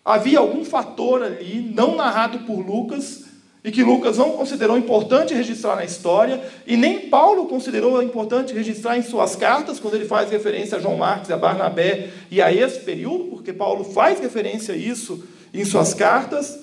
havia 0.04 0.38
algum 0.38 0.64
fator 0.64 1.22
ali, 1.22 1.72
não 1.74 1.96
narrado 1.96 2.40
por 2.40 2.58
Lucas, 2.58 3.28
e 3.62 3.70
que 3.70 3.82
Lucas 3.82 4.16
não 4.16 4.30
considerou 4.32 4.78
importante 4.78 5.34
registrar 5.34 5.76
na 5.76 5.84
história, 5.84 6.42
e 6.66 6.76
nem 6.76 7.08
Paulo 7.08 7.46
considerou 7.46 8.02
importante 8.02 8.54
registrar 8.54 8.96
em 8.96 9.02
suas 9.02 9.36
cartas, 9.36 9.80
quando 9.80 9.94
ele 9.94 10.06
faz 10.06 10.30
referência 10.30 10.78
a 10.78 10.80
João 10.80 10.96
Marcos 10.96 11.30
a 11.30 11.36
Barnabé 11.36 12.08
e 12.30 12.40
a 12.40 12.52
esse 12.52 12.80
período, 12.80 13.24
porque 13.24 13.52
Paulo 13.52 13.84
faz 13.84 14.20
referência 14.20 14.74
a 14.74 14.76
isso 14.76 15.22
em 15.52 15.64
suas 15.64 15.92
cartas. 15.92 16.58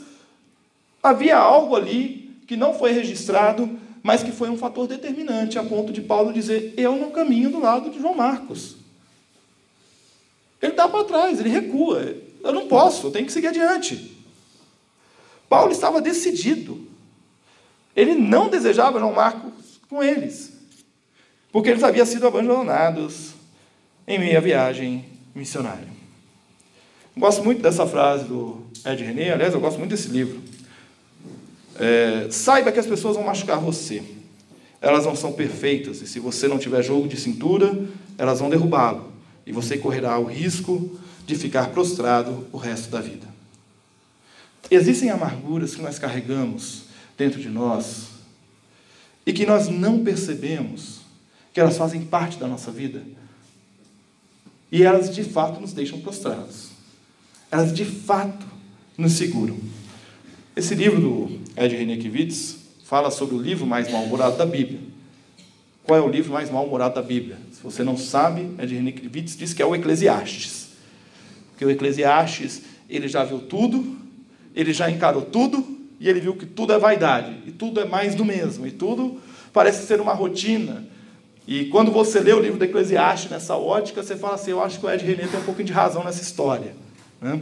Havia 1.04 1.38
algo 1.38 1.76
ali 1.76 2.40
que 2.48 2.56
não 2.56 2.74
foi 2.74 2.92
registrado, 2.92 3.70
mas 4.02 4.24
que 4.24 4.32
foi 4.32 4.50
um 4.50 4.58
fator 4.58 4.88
determinante, 4.88 5.60
a 5.60 5.64
ponto 5.64 5.92
de 5.92 6.02
Paulo 6.02 6.32
dizer: 6.32 6.74
Eu 6.78 6.96
não 6.96 7.12
caminho 7.12 7.50
do 7.50 7.60
lado 7.60 7.90
de 7.90 8.00
João 8.00 8.16
Marcos. 8.16 8.78
Ele 10.62 10.74
dá 10.74 10.88
para 10.88 11.04
trás, 11.04 11.40
ele 11.40 11.50
recua. 11.50 12.16
Eu 12.46 12.54
não 12.54 12.68
posso, 12.68 13.08
eu 13.08 13.12
tenho 13.12 13.26
que 13.26 13.32
seguir 13.32 13.48
adiante. 13.48 14.16
Paulo 15.50 15.72
estava 15.72 16.00
decidido. 16.00 16.88
Ele 17.96 18.14
não 18.14 18.50
desejava 18.50 19.00
João 19.00 19.14
Marcos 19.14 19.80
com 19.90 20.04
eles, 20.04 20.54
porque 21.52 21.70
eles 21.70 21.84
haviam 21.84 22.06
sido 22.06 22.28
abandonados 22.28 23.32
em 24.08 24.20
meia 24.20 24.40
viagem 24.40 25.06
missionária. 25.34 25.88
Gosto 27.18 27.44
muito 27.44 27.64
dessa 27.64 27.88
frase 27.88 28.26
do 28.26 28.62
Ed 28.86 29.04
René, 29.04 29.32
aliás, 29.32 29.54
eu 29.54 29.60
gosto 29.60 29.80
muito 29.80 29.92
desse 29.92 30.10
livro. 30.10 30.40
É, 31.80 32.28
saiba 32.30 32.72
que 32.72 32.80
as 32.80 32.86
pessoas 32.86 33.16
vão 33.16 33.26
machucar 33.26 33.60
você. 33.60 34.04
Elas 34.80 35.06
não 35.06 35.16
são 35.16 35.32
perfeitas, 35.32 36.00
e 36.02 36.08
se 36.08 36.20
você 36.20 36.48
não 36.48 36.60
tiver 36.60 36.84
jogo 36.84 37.08
de 37.08 37.18
cintura, 37.18 37.88
elas 38.20 38.40
vão 38.40 38.52
derrubá-lo. 38.52 39.12
E 39.48 39.52
você 39.52 39.78
correrá 39.78 40.20
o 40.20 40.26
risco 40.26 41.00
de 41.26 41.36
ficar 41.36 41.70
prostrado 41.70 42.48
o 42.52 42.58
resto 42.58 42.90
da 42.90 43.02
vida. 43.02 43.28
Existem 44.70 45.10
amarguras 45.10 45.76
que 45.76 45.82
nós 45.82 46.00
carregamos 46.00 46.84
dentro 47.18 47.40
de 47.40 47.50
nós 47.50 48.08
e 49.26 49.34
que 49.34 49.46
nós 49.46 49.68
não 49.68 50.04
percebemos 50.04 51.02
que 51.54 51.60
elas 51.60 51.78
fazem 51.78 52.02
parte 52.06 52.38
da 52.38 52.48
nossa 52.48 52.72
vida. 52.72 53.02
E 54.72 54.84
elas 54.84 55.14
de 55.14 55.24
fato 55.24 55.60
nos 55.60 55.74
deixam 55.74 56.00
prostrados. 56.02 56.70
Elas 57.50 57.74
de 57.74 57.86
fato 57.86 58.46
nos 58.98 59.14
seguram. 59.14 59.58
Esse 60.56 60.76
livro 60.76 61.00
do 61.00 61.40
Ed 61.56 61.76
Renekiewicz 61.76 62.58
fala 62.84 63.10
sobre 63.10 63.36
o 63.36 63.42
livro 63.42 63.66
mais 63.66 63.92
mal-humorado 63.92 64.38
da 64.38 64.46
Bíblia. 64.46 64.80
Qual 65.84 65.98
é 65.98 66.02
o 66.02 66.10
livro 66.10 66.34
mais 66.34 66.50
mal-humorado 66.50 66.96
da 66.96 67.02
Bíblia? 67.02 67.38
Se 67.52 67.62
você 67.62 67.84
não 67.84 67.98
sabe, 67.98 68.50
Ed 68.62 68.74
Renekiewicz 68.74 69.38
diz 69.38 69.54
que 69.54 69.62
é 69.62 69.66
o 69.66 69.76
Eclesiastes. 69.76 70.65
Porque 71.56 71.64
o 71.64 71.72
Eclesiastes, 71.72 72.64
ele 72.90 73.08
já 73.08 73.24
viu 73.24 73.40
tudo, 73.40 73.96
ele 74.54 74.74
já 74.74 74.92
encarou 74.92 75.22
tudo, 75.22 75.66
e 76.02 76.10
ele 76.10 76.20
viu 76.20 76.36
que 76.36 76.46
tudo 76.46 76.74
é 76.74 76.78
vaidade, 76.78 77.34
e 77.48 77.52
tudo 77.52 77.80
é 77.80 77.86
mais 77.86 78.14
do 78.14 78.26
mesmo, 78.26 78.68
e 78.68 78.72
tudo 78.72 79.22
parece 79.54 79.88
ser 79.88 80.02
uma 80.02 80.14
rotina. 80.14 80.86
E 81.48 81.66
quando 81.66 81.92
você 81.92 82.20
lê 82.20 82.34
o 82.34 82.42
livro 82.42 82.60
do 82.60 82.66
Eclesiastes 82.66 83.32
nessa 83.32 83.56
ótica, 83.56 84.04
você 84.04 84.18
fala 84.18 84.36
assim: 84.36 84.52
eu 84.52 84.62
acho 84.62 84.80
que 84.80 84.86
o 84.86 84.90
Ed 84.90 85.06
René 85.06 85.28
tem 85.28 85.40
um 85.40 85.44
pouquinho 85.44 85.68
de 85.68 85.74
razão 85.74 86.04
nessa 86.04 86.22
história. 86.22 86.76
Né? 87.22 87.42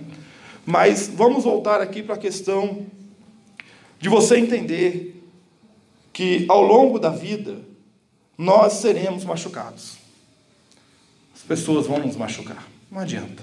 Mas 0.63 1.07
vamos 1.07 1.43
voltar 1.43 1.81
aqui 1.81 2.03
para 2.03 2.13
a 2.13 2.17
questão 2.17 2.85
de 3.99 4.09
você 4.09 4.37
entender 4.37 5.23
que 6.11 6.45
ao 6.47 6.61
longo 6.61 6.99
da 6.99 7.09
vida 7.09 7.61
nós 8.37 8.73
seremos 8.73 9.25
machucados. 9.25 9.97
As 11.33 11.41
pessoas 11.41 11.87
vão 11.87 11.97
nos 11.97 12.15
machucar, 12.15 12.67
não 12.91 13.01
adianta. 13.01 13.42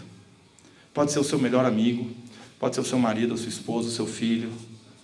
Pode 0.92 1.12
ser 1.12 1.18
o 1.18 1.24
seu 1.24 1.38
melhor 1.38 1.64
amigo, 1.64 2.10
pode 2.58 2.74
ser 2.74 2.80
o 2.80 2.84
seu 2.84 2.98
marido, 2.98 3.34
a 3.34 3.36
sua 3.36 3.48
esposa, 3.48 3.88
o 3.88 3.92
seu 3.92 4.06
filho, 4.06 4.52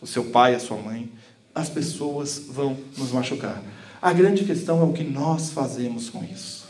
o 0.00 0.06
seu 0.06 0.24
pai, 0.24 0.54
a 0.54 0.60
sua 0.60 0.76
mãe. 0.76 1.10
As 1.54 1.68
pessoas 1.68 2.44
vão 2.48 2.76
nos 2.96 3.12
machucar. 3.12 3.62
A 4.00 4.12
grande 4.12 4.44
questão 4.44 4.80
é 4.80 4.84
o 4.84 4.92
que 4.92 5.04
nós 5.04 5.50
fazemos 5.50 6.10
com 6.10 6.22
isso. 6.24 6.66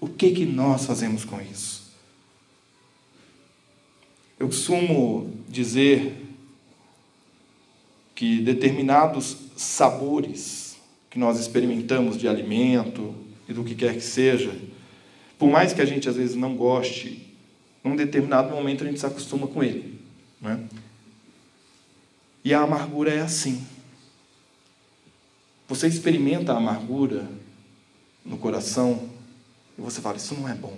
O 0.00 0.08
que 0.08 0.32
que 0.32 0.44
nós 0.44 0.84
fazemos 0.84 1.24
com 1.24 1.40
isso? 1.40 1.84
Eu 4.38 4.48
costumo 4.48 5.32
dizer 5.48 6.24
que 8.14 8.40
determinados 8.40 9.36
sabores 9.56 10.76
que 11.08 11.18
nós 11.18 11.38
experimentamos 11.38 12.16
de 12.16 12.26
alimento 12.26 13.14
e 13.48 13.52
do 13.52 13.62
que 13.62 13.74
quer 13.74 13.94
que 13.94 14.00
seja, 14.00 14.52
por 15.38 15.48
mais 15.48 15.72
que 15.72 15.80
a 15.80 15.84
gente 15.84 16.08
às 16.08 16.16
vezes 16.16 16.34
não 16.34 16.56
goste, 16.56 17.33
num 17.84 17.94
determinado 17.94 18.48
momento 18.48 18.82
a 18.82 18.86
gente 18.86 18.98
se 18.98 19.04
acostuma 19.04 19.46
com 19.46 19.62
ele. 19.62 20.00
Né? 20.40 20.66
E 22.42 22.54
a 22.54 22.62
amargura 22.62 23.12
é 23.12 23.20
assim. 23.20 23.64
Você 25.68 25.86
experimenta 25.86 26.52
a 26.52 26.56
amargura 26.56 27.28
no 28.24 28.38
coração 28.38 29.08
e 29.78 29.82
você 29.82 30.00
fala: 30.00 30.16
Isso 30.16 30.34
não 30.34 30.48
é 30.48 30.54
bom. 30.54 30.76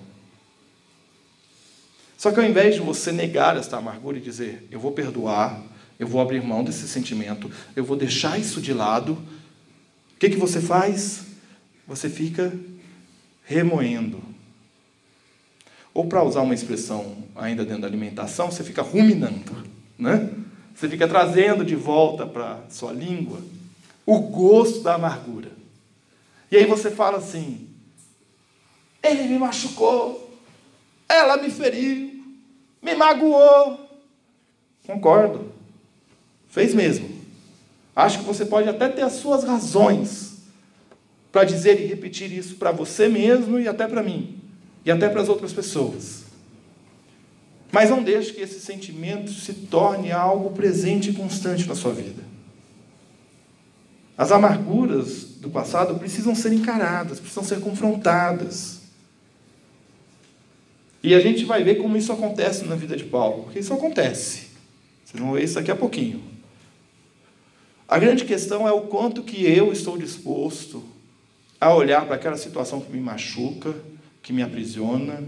Só 2.18 2.32
que 2.32 2.40
ao 2.40 2.46
invés 2.46 2.74
de 2.74 2.80
você 2.80 3.12
negar 3.12 3.56
esta 3.56 3.76
amargura 3.76 4.18
e 4.18 4.20
dizer: 4.20 4.66
Eu 4.70 4.80
vou 4.80 4.92
perdoar, 4.92 5.62
eu 5.98 6.06
vou 6.06 6.20
abrir 6.20 6.42
mão 6.42 6.64
desse 6.64 6.88
sentimento, 6.88 7.50
eu 7.74 7.84
vou 7.84 7.96
deixar 7.96 8.38
isso 8.38 8.60
de 8.60 8.72
lado, 8.72 9.12
o 9.12 10.18
que, 10.18 10.30
que 10.30 10.36
você 10.36 10.60
faz? 10.60 11.26
Você 11.86 12.08
fica 12.08 12.52
remoendo. 13.44 14.22
Ou 15.96 16.04
para 16.04 16.22
usar 16.22 16.42
uma 16.42 16.52
expressão 16.52 17.16
ainda 17.34 17.64
dentro 17.64 17.80
da 17.80 17.88
alimentação, 17.88 18.50
você 18.50 18.62
fica 18.62 18.82
ruminando, 18.82 19.64
né? 19.98 20.28
Você 20.74 20.90
fica 20.90 21.08
trazendo 21.08 21.64
de 21.64 21.74
volta 21.74 22.26
para 22.26 22.60
sua 22.68 22.92
língua 22.92 23.40
o 24.04 24.18
gosto 24.18 24.80
da 24.80 24.96
amargura. 24.96 25.50
E 26.50 26.56
aí 26.58 26.66
você 26.66 26.90
fala 26.90 27.16
assim: 27.16 27.66
ele 29.02 29.22
me 29.22 29.38
machucou, 29.38 30.38
ela 31.08 31.38
me 31.38 31.48
feriu, 31.48 32.22
me 32.82 32.94
magoou. 32.94 33.80
Concordo. 34.86 35.50
Fez 36.46 36.74
mesmo. 36.74 37.08
Acho 37.96 38.18
que 38.18 38.24
você 38.26 38.44
pode 38.44 38.68
até 38.68 38.90
ter 38.90 39.00
as 39.00 39.14
suas 39.14 39.44
razões 39.44 40.42
para 41.32 41.44
dizer 41.44 41.80
e 41.80 41.86
repetir 41.86 42.30
isso 42.30 42.56
para 42.56 42.70
você 42.70 43.08
mesmo 43.08 43.58
e 43.58 43.66
até 43.66 43.88
para 43.88 44.02
mim, 44.02 44.35
e 44.86 44.90
até 44.90 45.08
para 45.08 45.20
as 45.20 45.28
outras 45.28 45.52
pessoas. 45.52 46.24
Mas 47.72 47.90
não 47.90 48.04
deixe 48.04 48.32
que 48.32 48.40
esse 48.40 48.60
sentimento 48.60 49.32
se 49.32 49.52
torne 49.52 50.12
algo 50.12 50.50
presente 50.50 51.10
e 51.10 51.12
constante 51.12 51.66
na 51.66 51.74
sua 51.74 51.92
vida. 51.92 52.22
As 54.16 54.30
amarguras 54.30 55.24
do 55.40 55.50
passado 55.50 55.98
precisam 55.98 56.36
ser 56.36 56.52
encaradas, 56.52 57.18
precisam 57.18 57.42
ser 57.42 57.60
confrontadas. 57.60 58.80
E 61.02 61.14
a 61.14 61.20
gente 61.20 61.44
vai 61.44 61.64
ver 61.64 61.74
como 61.74 61.96
isso 61.96 62.12
acontece 62.12 62.64
na 62.64 62.76
vida 62.76 62.96
de 62.96 63.04
Paulo, 63.04 63.42
porque 63.42 63.58
isso 63.58 63.74
acontece. 63.74 64.46
Vocês 65.04 65.20
vão 65.20 65.32
ver 65.32 65.42
isso 65.42 65.56
daqui 65.56 65.70
a 65.70 65.76
pouquinho. 65.76 66.22
A 67.88 67.98
grande 67.98 68.24
questão 68.24 68.66
é 68.66 68.72
o 68.72 68.82
quanto 68.82 69.22
que 69.22 69.44
eu 69.44 69.72
estou 69.72 69.98
disposto 69.98 70.82
a 71.60 71.74
olhar 71.74 72.06
para 72.06 72.14
aquela 72.14 72.36
situação 72.36 72.80
que 72.80 72.90
me 72.92 73.00
machuca, 73.00 73.74
que 74.26 74.32
me 74.32 74.42
aprisiona, 74.42 75.22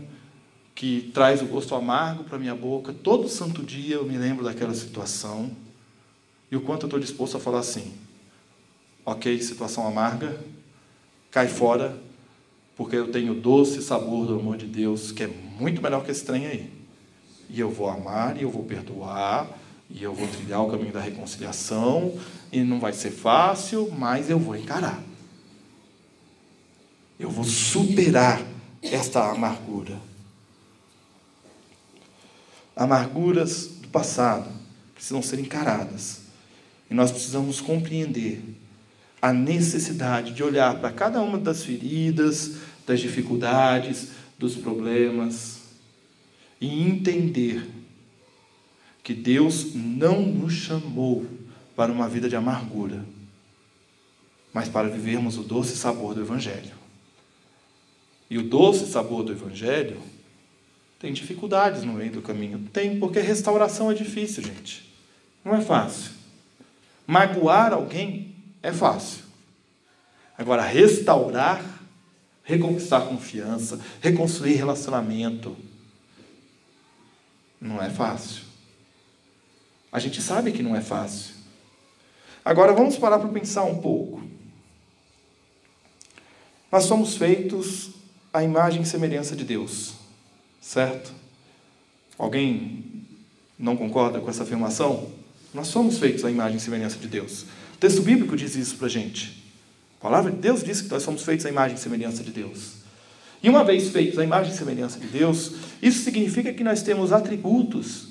que 0.75 1.09
traz 1.15 1.41
o 1.41 1.47
gosto 1.47 1.73
amargo 1.77 2.25
para 2.25 2.37
minha 2.37 2.55
boca. 2.57 2.93
Todo 2.93 3.29
santo 3.29 3.63
dia 3.63 3.95
eu 3.95 4.05
me 4.05 4.19
lembro 4.19 4.45
daquela 4.45 4.75
situação. 4.75 5.53
E 6.51 6.57
o 6.57 6.61
quanto 6.61 6.83
eu 6.83 6.87
estou 6.89 6.99
disposto 6.99 7.37
a 7.37 7.41
falar 7.41 7.61
assim: 7.61 7.93
ok, 9.07 9.41
situação 9.41 9.87
amarga, 9.87 10.41
cai 11.31 11.47
fora, 11.47 11.97
porque 12.77 12.97
eu 12.97 13.09
tenho 13.13 13.35
o 13.35 13.41
doce 13.41 13.81
sabor 13.83 14.27
do 14.27 14.35
amor 14.35 14.57
de 14.57 14.67
Deus, 14.67 15.13
que 15.13 15.23
é 15.23 15.29
muito 15.29 15.81
melhor 15.81 16.05
que 16.05 16.11
esse 16.11 16.25
trem 16.25 16.49
aí. 16.49 16.69
E 17.49 17.61
eu 17.61 17.71
vou 17.71 17.89
amar, 17.89 18.37
e 18.37 18.43
eu 18.43 18.51
vou 18.51 18.65
perdoar, 18.65 19.49
e 19.89 20.03
eu 20.03 20.13
vou 20.13 20.27
trilhar 20.27 20.61
o 20.65 20.69
caminho 20.73 20.93
da 20.93 21.01
reconciliação, 21.01 22.19
e 22.51 22.65
não 22.65 22.81
vai 22.81 22.93
ser 22.93 23.13
fácil, 23.13 23.93
mas 23.97 24.29
eu 24.29 24.41
vou 24.41 24.57
encarar. 24.57 25.01
Eu 27.17 27.31
vou 27.31 27.45
superar 27.45 28.48
esta 28.83 29.31
amargura 29.31 30.09
amarguras 32.79 33.67
do 33.67 33.89
passado 33.89 34.49
precisam 34.95 35.21
ser 35.21 35.41
encaradas. 35.41 36.21
E 36.89 36.95
nós 36.95 37.11
precisamos 37.11 37.61
compreender 37.61 38.41
a 39.21 39.33
necessidade 39.33 40.33
de 40.33 40.45
olhar 40.45 40.79
para 40.81 40.93
cada 40.93 41.21
uma 41.21 41.37
das 41.37 41.65
feridas, 41.65 42.53
das 42.87 43.01
dificuldades, 43.01 44.11
dos 44.39 44.55
problemas 44.55 45.59
e 46.61 46.83
entender 46.83 47.69
que 49.03 49.13
Deus 49.13 49.75
não 49.75 50.23
nos 50.23 50.53
chamou 50.53 51.27
para 51.75 51.93
uma 51.93 52.09
vida 52.09 52.29
de 52.29 52.37
amargura, 52.37 53.05
mas 54.53 54.69
para 54.69 54.89
vivermos 54.89 55.37
o 55.37 55.43
doce 55.43 55.77
sabor 55.77 56.15
do 56.15 56.21
Evangelho. 56.21 56.78
E 58.31 58.37
o 58.37 58.43
doce 58.43 58.87
sabor 58.87 59.23
do 59.23 59.33
Evangelho 59.33 60.01
tem 60.99 61.13
dificuldades 61.13 61.85
no 61.85 61.95
meio 61.95 62.13
do 62.13 62.23
caminho. 62.23 62.69
Tem, 62.73 62.99
porque 62.99 63.21
restauração 63.21 63.91
é 63.91 63.95
difícil, 63.95 64.43
gente. 64.43 64.93
Não 65.45 65.55
é 65.55 65.61
fácil. 65.61 66.13
Magoar 67.07 67.73
alguém 67.73 68.35
é 68.63 68.73
fácil. 68.73 69.25
Agora, 70.37 70.63
restaurar, 70.63 71.65
reconquistar 72.43 73.07
confiança, 73.07 73.81
reconstruir 74.01 74.55
relacionamento, 74.55 75.57
não 77.61 77.83
é 77.83 77.91
fácil. 77.91 78.43
A 79.91 79.99
gente 79.99 80.21
sabe 80.21 80.53
que 80.53 80.63
não 80.63 80.77
é 80.77 80.81
fácil. 80.81 81.35
Agora 82.45 82.73
vamos 82.73 82.97
parar 82.97 83.19
para 83.19 83.29
pensar 83.29 83.65
um 83.65 83.81
pouco. 83.81 84.23
Nós 86.71 86.85
somos 86.85 87.17
feitos 87.17 87.98
à 88.33 88.43
imagem 88.43 88.83
e 88.83 88.87
semelhança 88.87 89.35
de 89.35 89.45
Deus. 89.45 89.95
Certo? 90.61 91.13
Alguém 92.19 92.85
não 93.59 93.77
concorda 93.77 94.21
com 94.21 94.29
essa 94.29 94.43
afirmação? 94.43 95.11
Nós 95.53 95.69
somos 95.69 95.99
feitos 95.99 96.25
à 96.25 96.31
imagem 96.31 96.59
e 96.59 96.61
semelhança 96.61 96.99
de 96.99 97.09
Deus. 97.09 97.43
O 97.75 97.79
texto 97.79 98.03
bíblico 98.03 98.37
diz 98.37 98.55
isso 98.55 98.77
para 98.77 98.87
a 98.87 98.91
gente. 98.91 99.45
A 99.99 100.03
palavra 100.03 100.31
de 100.31 100.39
Deus 100.39 100.63
diz 100.63 100.81
que 100.81 100.89
nós 100.89 101.03
somos 101.03 101.23
feitos 101.23 101.47
à 101.47 101.49
imagem 101.49 101.77
e 101.77 101.81
semelhança 101.81 102.23
de 102.23 102.31
Deus. 102.31 102.75
E 103.43 103.49
uma 103.49 103.65
vez 103.65 103.89
feitos 103.89 104.19
à 104.19 104.25
imagem 104.25 104.53
e 104.53 104.57
semelhança 104.57 104.99
de 104.99 105.07
Deus, 105.07 105.53
isso 105.81 106.03
significa 106.03 106.53
que 106.53 106.65
nós 106.65 106.83
temos 106.83 107.13
atributos 107.13 108.09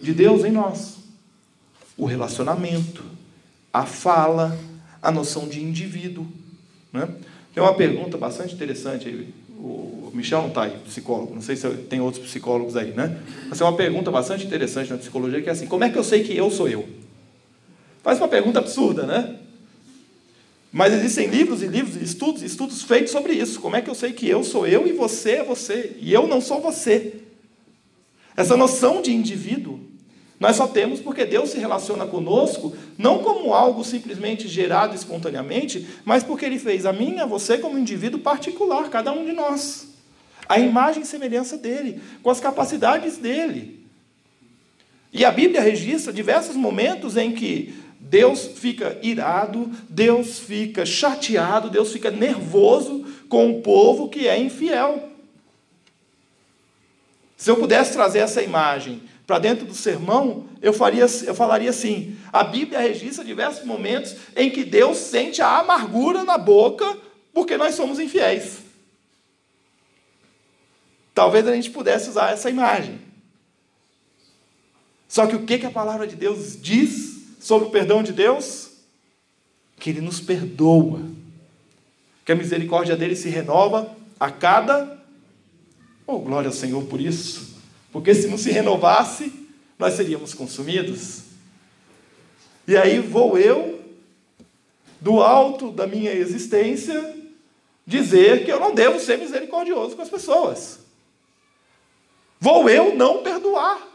de 0.00 0.12
Deus 0.12 0.44
em 0.44 0.50
nós: 0.50 0.96
o 1.96 2.04
relacionamento, 2.04 3.04
a 3.72 3.86
fala, 3.86 4.58
a 5.00 5.10
noção 5.10 5.48
de 5.48 5.62
indivíduo. 5.62 6.26
Né? 6.92 7.08
Tem 7.54 7.62
uma 7.62 7.74
pergunta 7.74 8.16
bastante 8.16 8.54
interessante 8.54 9.08
aí 9.08 9.32
o 9.62 10.10
Michel 10.12 10.42
não 10.42 10.48
está 10.48 10.64
aí, 10.64 10.76
psicólogo, 10.84 11.34
não 11.34 11.40
sei 11.40 11.54
se 11.54 11.68
tem 11.88 12.00
outros 12.00 12.24
psicólogos 12.26 12.76
aí, 12.76 12.92
né? 12.92 13.18
Mas 13.48 13.60
é 13.60 13.64
uma 13.64 13.76
pergunta 13.76 14.10
bastante 14.10 14.44
interessante 14.44 14.90
na 14.90 14.98
psicologia, 14.98 15.40
que 15.40 15.48
é 15.48 15.52
assim, 15.52 15.66
como 15.66 15.84
é 15.84 15.90
que 15.90 15.96
eu 15.96 16.04
sei 16.04 16.24
que 16.24 16.36
eu 16.36 16.50
sou 16.50 16.68
eu? 16.68 16.86
Faz 18.02 18.18
uma 18.18 18.28
pergunta 18.28 18.58
absurda, 18.58 19.06
né? 19.06 19.36
Mas 20.72 20.92
existem 20.92 21.28
livros 21.28 21.62
e 21.62 21.66
livros, 21.66 21.96
estudos, 21.96 22.42
estudos 22.42 22.82
feitos 22.82 23.12
sobre 23.12 23.34
isso. 23.34 23.60
Como 23.60 23.76
é 23.76 23.82
que 23.82 23.88
eu 23.88 23.94
sei 23.94 24.12
que 24.12 24.28
eu 24.28 24.42
sou 24.42 24.66
eu 24.66 24.86
e 24.86 24.92
você 24.92 25.32
é 25.32 25.44
você? 25.44 25.96
E 26.00 26.12
eu 26.12 26.26
não 26.26 26.40
sou 26.40 26.60
você. 26.60 27.20
Essa 28.36 28.56
noção 28.56 29.00
de 29.00 29.12
indivíduo 29.12 29.78
nós 30.42 30.56
só 30.56 30.66
temos 30.66 30.98
porque 30.98 31.24
Deus 31.24 31.50
se 31.50 31.58
relaciona 31.58 32.04
conosco 32.04 32.76
não 32.98 33.20
como 33.22 33.54
algo 33.54 33.84
simplesmente 33.84 34.48
gerado 34.48 34.92
espontaneamente, 34.92 35.86
mas 36.04 36.24
porque 36.24 36.44
Ele 36.44 36.58
fez 36.58 36.84
a 36.84 36.92
mim 36.92 37.20
a 37.20 37.26
você 37.26 37.58
como 37.58 37.78
indivíduo 37.78 38.18
particular, 38.18 38.90
cada 38.90 39.12
um 39.12 39.24
de 39.24 39.30
nós. 39.30 39.86
A 40.48 40.58
imagem 40.58 41.04
e 41.04 41.06
semelhança 41.06 41.56
dele, 41.56 42.02
com 42.24 42.28
as 42.28 42.40
capacidades 42.40 43.18
dele. 43.18 43.86
E 45.12 45.24
a 45.24 45.30
Bíblia 45.30 45.60
registra 45.60 46.12
diversos 46.12 46.56
momentos 46.56 47.16
em 47.16 47.30
que 47.30 47.72
Deus 48.00 48.44
fica 48.44 48.98
irado, 49.00 49.70
Deus 49.88 50.40
fica 50.40 50.84
chateado, 50.84 51.70
Deus 51.70 51.92
fica 51.92 52.10
nervoso 52.10 53.06
com 53.28 53.48
o 53.48 53.62
povo 53.62 54.08
que 54.08 54.26
é 54.26 54.36
infiel. 54.36 55.08
Se 57.36 57.48
eu 57.48 57.56
pudesse 57.56 57.92
trazer 57.92 58.18
essa 58.18 58.42
imagem 58.42 59.02
para 59.32 59.38
dentro 59.38 59.64
do 59.64 59.72
sermão, 59.72 60.44
eu, 60.60 60.74
faria, 60.74 61.06
eu 61.24 61.34
falaria 61.34 61.70
assim: 61.70 62.18
a 62.30 62.44
Bíblia 62.44 62.78
registra 62.78 63.24
diversos 63.24 63.64
momentos 63.64 64.14
em 64.36 64.50
que 64.50 64.62
Deus 64.62 64.98
sente 64.98 65.40
a 65.40 65.60
amargura 65.60 66.22
na 66.22 66.36
boca 66.36 66.98
porque 67.32 67.56
nós 67.56 67.74
somos 67.74 67.98
infiéis. 67.98 68.58
Talvez 71.14 71.48
a 71.48 71.54
gente 71.54 71.70
pudesse 71.70 72.10
usar 72.10 72.30
essa 72.30 72.50
imagem. 72.50 73.00
Só 75.08 75.26
que 75.26 75.36
o 75.36 75.46
que, 75.46 75.60
que 75.60 75.66
a 75.66 75.70
palavra 75.70 76.06
de 76.06 76.14
Deus 76.14 76.60
diz 76.60 77.22
sobre 77.40 77.68
o 77.68 77.70
perdão 77.70 78.02
de 78.02 78.12
Deus? 78.12 78.68
Que 79.78 79.88
Ele 79.88 80.02
nos 80.02 80.20
perdoa, 80.20 81.00
que 82.22 82.32
a 82.32 82.36
misericórdia 82.36 82.96
dele 82.96 83.16
se 83.16 83.30
renova 83.30 83.96
a 84.20 84.30
cada. 84.30 85.02
Oh, 86.06 86.18
glória 86.18 86.48
ao 86.48 86.54
Senhor 86.54 86.84
por 86.84 87.00
isso, 87.00 87.51
porque 87.92 88.14
se 88.14 88.26
não 88.26 88.38
se 88.38 88.50
renovasse, 88.50 89.30
nós 89.78 89.94
seríamos 89.94 90.32
consumidos. 90.32 91.24
E 92.66 92.76
aí 92.76 92.98
vou 92.98 93.38
eu, 93.38 93.80
do 95.00 95.20
alto 95.20 95.70
da 95.70 95.86
minha 95.86 96.12
existência, 96.12 97.14
dizer 97.86 98.44
que 98.44 98.50
eu 98.50 98.58
não 98.58 98.74
devo 98.74 98.98
ser 98.98 99.18
misericordioso 99.18 99.94
com 99.94 100.02
as 100.02 100.08
pessoas. 100.08 100.78
Vou 102.40 102.68
eu 102.70 102.94
não 102.94 103.22
perdoar. 103.22 103.86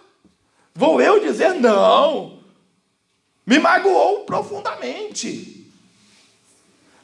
Vou 0.76 1.02
eu 1.02 1.20
dizer 1.20 1.56
não. 1.56 2.40
Me 3.46 3.58
magoou 3.58 4.26
profundamente. 4.26 5.66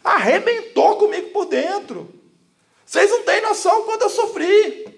Arrebentou 0.03 0.97
comigo 0.97 1.29
por 1.29 1.45
dentro. 1.45 2.13
Vocês 2.85 3.09
não 3.09 3.23
têm 3.23 3.41
noção 3.41 3.83
quando 3.83 4.03
eu 4.03 4.09
sofri. 4.09 4.92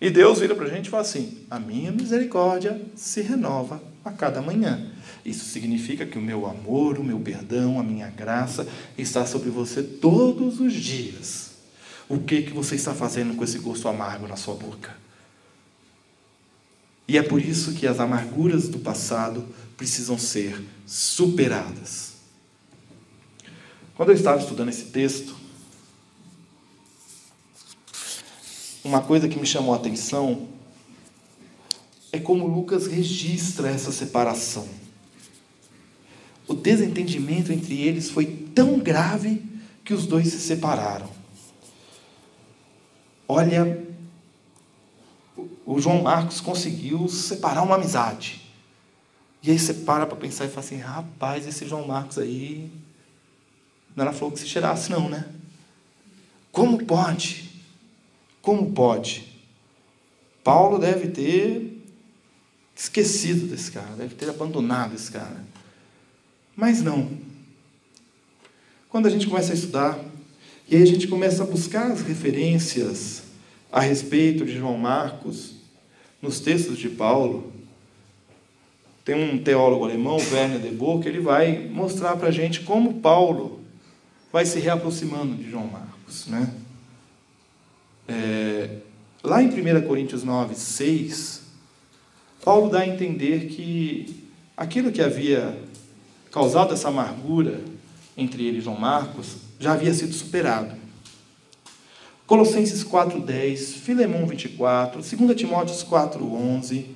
E 0.00 0.10
Deus 0.10 0.40
vira 0.40 0.54
para 0.54 0.66
a 0.66 0.70
gente 0.70 0.86
e 0.86 0.90
fala 0.90 1.02
assim: 1.02 1.38
a 1.50 1.58
minha 1.58 1.90
misericórdia 1.90 2.80
se 2.94 3.22
renova 3.22 3.82
a 4.04 4.10
cada 4.10 4.42
manhã. 4.42 4.90
Isso 5.24 5.46
significa 5.46 6.06
que 6.06 6.18
o 6.18 6.22
meu 6.22 6.46
amor, 6.46 6.98
o 6.98 7.04
meu 7.04 7.18
perdão, 7.18 7.80
a 7.80 7.82
minha 7.82 8.08
graça 8.08 8.66
está 8.96 9.26
sobre 9.26 9.50
você 9.50 9.82
todos 9.82 10.60
os 10.60 10.72
dias. 10.72 11.56
O 12.08 12.18
que 12.18 12.42
que 12.42 12.52
você 12.52 12.76
está 12.76 12.94
fazendo 12.94 13.34
com 13.34 13.42
esse 13.42 13.58
gosto 13.58 13.88
amargo 13.88 14.28
na 14.28 14.36
sua 14.36 14.54
boca? 14.54 14.94
E 17.08 17.16
é 17.16 17.22
por 17.22 17.40
isso 17.40 17.72
que 17.74 17.86
as 17.86 17.98
amarguras 17.98 18.68
do 18.68 18.78
passado 18.78 19.46
precisam 19.76 20.18
ser 20.18 20.62
superadas. 20.86 22.14
Quando 23.96 24.10
eu 24.10 24.14
estava 24.14 24.40
estudando 24.40 24.68
esse 24.68 24.86
texto, 24.86 25.36
uma 28.86 29.02
coisa 29.02 29.28
que 29.28 29.38
me 29.38 29.46
chamou 29.46 29.74
a 29.74 29.76
atenção 29.76 30.46
é 32.12 32.20
como 32.20 32.46
Lucas 32.46 32.86
registra 32.86 33.68
essa 33.68 33.90
separação. 33.90 34.66
O 36.46 36.54
desentendimento 36.54 37.52
entre 37.52 37.80
eles 37.82 38.08
foi 38.08 38.26
tão 38.26 38.78
grave 38.78 39.42
que 39.84 39.92
os 39.92 40.06
dois 40.06 40.28
se 40.28 40.38
separaram. 40.38 41.08
Olha, 43.26 43.84
o 45.66 45.80
João 45.80 46.00
Marcos 46.02 46.40
conseguiu 46.40 47.08
separar 47.08 47.62
uma 47.62 47.74
amizade. 47.74 48.40
E 49.42 49.50
aí 49.50 49.58
você 49.58 49.74
para 49.74 50.06
para 50.06 50.16
pensar 50.16 50.44
e 50.44 50.48
fala 50.48 50.60
assim: 50.60 50.78
rapaz, 50.78 51.46
esse 51.46 51.66
João 51.66 51.86
Marcos 51.86 52.18
aí. 52.18 52.70
Não 53.96 54.04
era 54.04 54.12
flor 54.12 54.30
que 54.30 54.38
se 54.38 54.46
cheirasse, 54.46 54.90
não, 54.90 55.08
né? 55.08 55.26
Como 56.52 56.84
pode? 56.84 57.55
Como 58.46 58.70
pode? 58.70 59.24
Paulo 60.44 60.78
deve 60.78 61.08
ter 61.08 61.82
esquecido 62.76 63.48
desse 63.48 63.72
cara, 63.72 63.96
deve 63.96 64.14
ter 64.14 64.30
abandonado 64.30 64.94
esse 64.94 65.10
cara. 65.10 65.44
Mas 66.54 66.80
não. 66.80 67.10
Quando 68.88 69.06
a 69.06 69.10
gente 69.10 69.26
começa 69.26 69.50
a 69.50 69.54
estudar, 69.56 69.98
e 70.68 70.76
aí 70.76 70.82
a 70.84 70.86
gente 70.86 71.08
começa 71.08 71.42
a 71.42 71.46
buscar 71.46 71.90
as 71.90 72.02
referências 72.02 73.24
a 73.72 73.80
respeito 73.80 74.46
de 74.46 74.56
João 74.56 74.78
Marcos 74.78 75.54
nos 76.22 76.38
textos 76.38 76.78
de 76.78 76.88
Paulo, 76.88 77.52
tem 79.04 79.16
um 79.16 79.42
teólogo 79.42 79.84
alemão, 79.86 80.18
Werner 80.18 80.60
de 80.60 80.70
Boer, 80.70 81.02
que 81.02 81.08
ele 81.08 81.18
vai 81.18 81.66
mostrar 81.66 82.16
para 82.16 82.28
a 82.28 82.32
gente 82.32 82.60
como 82.60 83.00
Paulo 83.00 83.60
vai 84.32 84.46
se 84.46 84.60
reaproximando 84.60 85.34
de 85.34 85.50
João 85.50 85.66
Marcos. 85.66 86.28
Né? 86.28 86.48
É, 88.08 88.76
lá 89.22 89.42
em 89.42 89.48
1 89.48 89.86
Coríntios 89.86 90.22
9, 90.22 90.54
6, 90.54 91.42
Paulo 92.44 92.70
dá 92.70 92.80
a 92.80 92.86
entender 92.86 93.46
que 93.48 94.30
aquilo 94.56 94.92
que 94.92 95.02
havia 95.02 95.58
causado 96.30 96.72
essa 96.72 96.88
amargura 96.88 97.60
entre 98.16 98.46
ele 98.46 98.58
e 98.58 98.60
João 98.60 98.78
Marcos 98.78 99.36
já 99.58 99.72
havia 99.72 99.92
sido 99.92 100.12
superado. 100.12 100.74
Colossenses 102.26 102.82
4:10, 102.82 103.74
Filemão 103.74 104.26
24, 104.26 105.00
2 105.00 105.36
Timóteos 105.36 105.82
4:11 105.84 106.86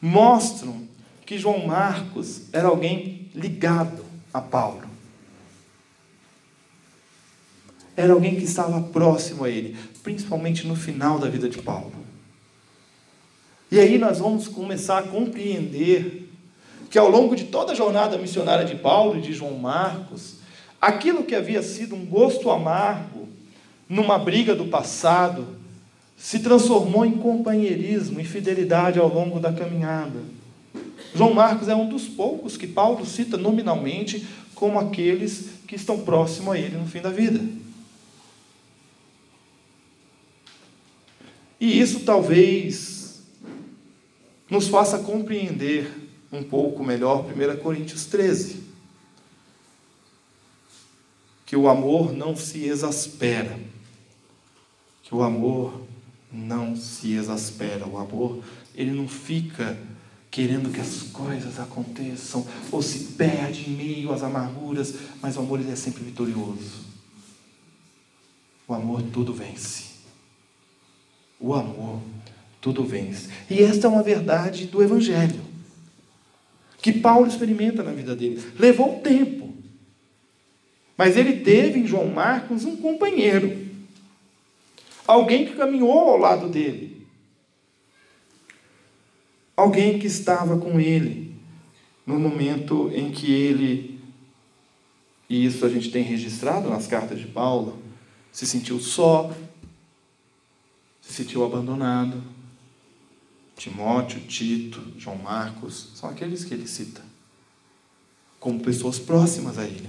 mostram 0.00 0.82
que 1.24 1.38
João 1.38 1.66
Marcos 1.66 2.42
era 2.52 2.68
alguém 2.68 3.28
ligado 3.34 4.04
a 4.32 4.40
Paulo. 4.40 4.93
Era 7.96 8.12
alguém 8.12 8.36
que 8.36 8.44
estava 8.44 8.80
próximo 8.80 9.44
a 9.44 9.50
ele, 9.50 9.76
principalmente 10.02 10.66
no 10.66 10.74
final 10.74 11.18
da 11.18 11.28
vida 11.28 11.48
de 11.48 11.58
Paulo. 11.58 11.92
E 13.70 13.78
aí 13.78 13.98
nós 13.98 14.18
vamos 14.18 14.48
começar 14.48 14.98
a 14.98 15.02
compreender 15.02 16.28
que 16.90 16.98
ao 16.98 17.10
longo 17.10 17.34
de 17.34 17.44
toda 17.44 17.72
a 17.72 17.74
jornada 17.74 18.16
missionária 18.16 18.64
de 18.64 18.76
Paulo 18.76 19.18
e 19.18 19.20
de 19.20 19.32
João 19.32 19.58
Marcos, 19.58 20.36
aquilo 20.80 21.24
que 21.24 21.34
havia 21.34 21.62
sido 21.62 21.94
um 21.94 22.04
gosto 22.04 22.50
amargo 22.50 23.28
numa 23.88 24.18
briga 24.18 24.54
do 24.54 24.66
passado 24.66 25.46
se 26.16 26.38
transformou 26.38 27.04
em 27.04 27.12
companheirismo 27.12 28.20
e 28.20 28.24
fidelidade 28.24 28.98
ao 28.98 29.12
longo 29.12 29.40
da 29.40 29.52
caminhada. 29.52 30.20
João 31.14 31.34
Marcos 31.34 31.68
é 31.68 31.74
um 31.74 31.88
dos 31.88 32.06
poucos 32.06 32.56
que 32.56 32.66
Paulo 32.66 33.04
cita 33.04 33.36
nominalmente 33.36 34.26
como 34.54 34.78
aqueles 34.78 35.50
que 35.66 35.76
estão 35.76 36.00
próximos 36.00 36.54
a 36.54 36.58
ele 36.58 36.76
no 36.76 36.86
fim 36.86 37.00
da 37.00 37.10
vida. 37.10 37.40
E 41.64 41.80
isso 41.80 42.00
talvez 42.00 43.22
nos 44.50 44.68
faça 44.68 44.98
compreender 44.98 45.90
um 46.30 46.42
pouco 46.42 46.84
melhor 46.84 47.24
1 47.24 47.56
Coríntios 47.62 48.04
13. 48.04 48.62
Que 51.46 51.56
o 51.56 51.66
amor 51.66 52.12
não 52.12 52.36
se 52.36 52.64
exaspera. 52.64 53.58
Que 55.04 55.14
o 55.14 55.22
amor 55.22 55.86
não 56.30 56.76
se 56.76 57.14
exaspera. 57.14 57.86
O 57.86 57.96
amor, 57.96 58.44
ele 58.74 58.90
não 58.90 59.08
fica 59.08 59.78
querendo 60.30 60.70
que 60.70 60.82
as 60.82 61.04
coisas 61.04 61.58
aconteçam 61.58 62.46
ou 62.70 62.82
se 62.82 63.14
perde 63.14 63.70
em 63.70 63.72
meio 63.72 64.12
às 64.12 64.22
amarguras, 64.22 64.96
mas 65.22 65.38
o 65.38 65.40
amor 65.40 65.60
ele 65.60 65.72
é 65.72 65.76
sempre 65.76 66.04
vitorioso. 66.04 66.84
O 68.68 68.74
amor 68.74 69.00
tudo 69.00 69.32
vence. 69.32 69.93
O 71.44 71.52
amor 71.52 72.00
tudo 72.58 72.82
vence. 72.82 73.28
E 73.50 73.62
esta 73.62 73.86
é 73.86 73.90
uma 73.90 74.02
verdade 74.02 74.64
do 74.64 74.82
evangelho 74.82 75.42
que 76.80 76.90
Paulo 76.90 77.26
experimenta 77.26 77.82
na 77.82 77.92
vida 77.92 78.16
dele. 78.16 78.42
Levou 78.58 79.00
tempo. 79.00 79.52
Mas 80.96 81.18
ele 81.18 81.40
teve 81.40 81.80
em 81.80 81.86
João 81.86 82.08
Marcos 82.08 82.64
um 82.64 82.76
companheiro. 82.76 83.54
Alguém 85.06 85.44
que 85.44 85.54
caminhou 85.54 86.08
ao 86.08 86.16
lado 86.16 86.48
dele. 86.48 87.06
Alguém 89.54 89.98
que 89.98 90.06
estava 90.06 90.56
com 90.56 90.80
ele 90.80 91.34
no 92.06 92.18
momento 92.18 92.90
em 92.94 93.10
que 93.10 93.30
ele, 93.30 94.00
e 95.28 95.44
isso 95.44 95.66
a 95.66 95.68
gente 95.68 95.90
tem 95.90 96.02
registrado 96.02 96.70
nas 96.70 96.86
cartas 96.86 97.18
de 97.18 97.26
Paulo, 97.26 97.78
se 98.32 98.46
sentiu 98.46 98.80
só, 98.80 99.30
se 101.06 101.12
sentiu 101.12 101.44
abandonado, 101.44 102.22
Timóteo, 103.56 104.20
Tito, 104.22 104.82
João 104.98 105.16
Marcos, 105.16 105.90
são 105.94 106.08
aqueles 106.10 106.44
que 106.44 106.54
ele 106.54 106.66
cita 106.66 107.02
como 108.40 108.60
pessoas 108.60 108.98
próximas 108.98 109.58
a 109.58 109.64
ele. 109.64 109.88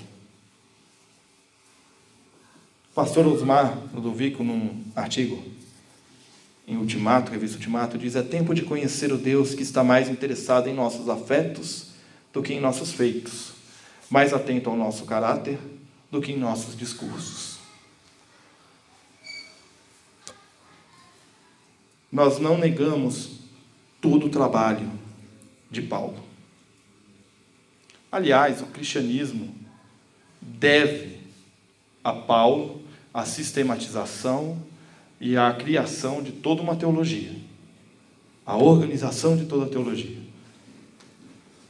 O 2.92 2.96
pastor 2.96 3.26
Osmar 3.28 3.78
Ludovico, 3.94 4.44
num 4.44 4.84
artigo 4.96 5.44
em 6.68 6.78
Ultimato, 6.78 7.32
revista 7.32 7.58
Ultimato, 7.58 7.98
diz: 7.98 8.16
É 8.16 8.22
tempo 8.22 8.54
de 8.54 8.62
conhecer 8.62 9.12
o 9.12 9.18
Deus 9.18 9.54
que 9.54 9.64
está 9.64 9.84
mais 9.84 10.08
interessado 10.10 10.70
em 10.70 10.74
nossos 10.74 11.10
afetos 11.10 11.88
do 12.32 12.42
que 12.42 12.54
em 12.54 12.62
nossos 12.62 12.92
feitos, 12.94 13.52
mais 14.10 14.32
atento 14.32 14.70
ao 14.70 14.78
nosso 14.78 15.06
caráter 15.06 15.60
do 16.10 16.22
que 16.22 16.32
em 16.32 16.38
nossos 16.38 16.78
discursos. 16.78 17.55
Nós 22.16 22.40
não 22.40 22.58
negamos 22.58 23.32
todo 24.00 24.28
o 24.28 24.30
trabalho 24.30 24.90
de 25.70 25.82
Paulo. 25.82 26.16
Aliás, 28.10 28.62
o 28.62 28.68
cristianismo 28.68 29.54
deve 30.42 31.18
a 32.02 32.14
Paulo 32.14 32.82
a 33.14 33.26
sistematização 33.26 34.58
e 35.20 35.36
a 35.36 35.52
criação 35.52 36.24
de 36.24 36.32
toda 36.32 36.62
uma 36.62 36.78
teologia. 36.78 37.34
a 38.46 38.56
organização 38.56 39.36
de 39.36 39.44
toda 39.46 39.66
a 39.66 39.68
teologia. 39.70 40.20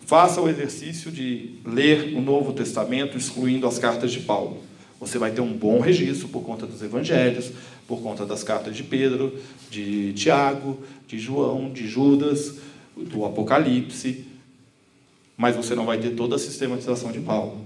Faça 0.05 0.41
o 0.41 0.47
exercício 0.47 1.09
de 1.09 1.57
ler 1.65 2.15
o 2.15 2.21
Novo 2.21 2.53
Testamento, 2.53 3.17
excluindo 3.17 3.65
as 3.65 3.79
cartas 3.79 4.11
de 4.11 4.19
Paulo. 4.19 4.61
Você 4.99 5.17
vai 5.17 5.31
ter 5.31 5.41
um 5.41 5.53
bom 5.53 5.79
registro 5.79 6.27
por 6.27 6.43
conta 6.43 6.65
dos 6.65 6.81
evangelhos, 6.81 7.51
por 7.87 8.01
conta 8.01 8.25
das 8.25 8.43
cartas 8.43 8.75
de 8.75 8.83
Pedro, 8.83 9.39
de 9.69 10.13
Tiago, 10.13 10.79
de 11.07 11.19
João, 11.19 11.71
de 11.71 11.87
Judas, 11.87 12.55
do 12.95 13.25
Apocalipse, 13.25 14.25
mas 15.37 15.55
você 15.55 15.75
não 15.75 15.85
vai 15.85 15.99
ter 15.99 16.11
toda 16.11 16.35
a 16.35 16.39
sistematização 16.39 17.11
de 17.11 17.19
Paulo. 17.19 17.65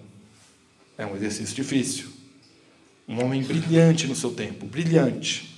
É 0.97 1.05
um 1.05 1.15
exercício 1.15 1.55
difícil. 1.55 2.08
Um 3.08 3.23
homem 3.23 3.41
brilhante 3.41 4.08
no 4.08 4.15
seu 4.15 4.32
tempo, 4.32 4.65
brilhante. 4.65 5.55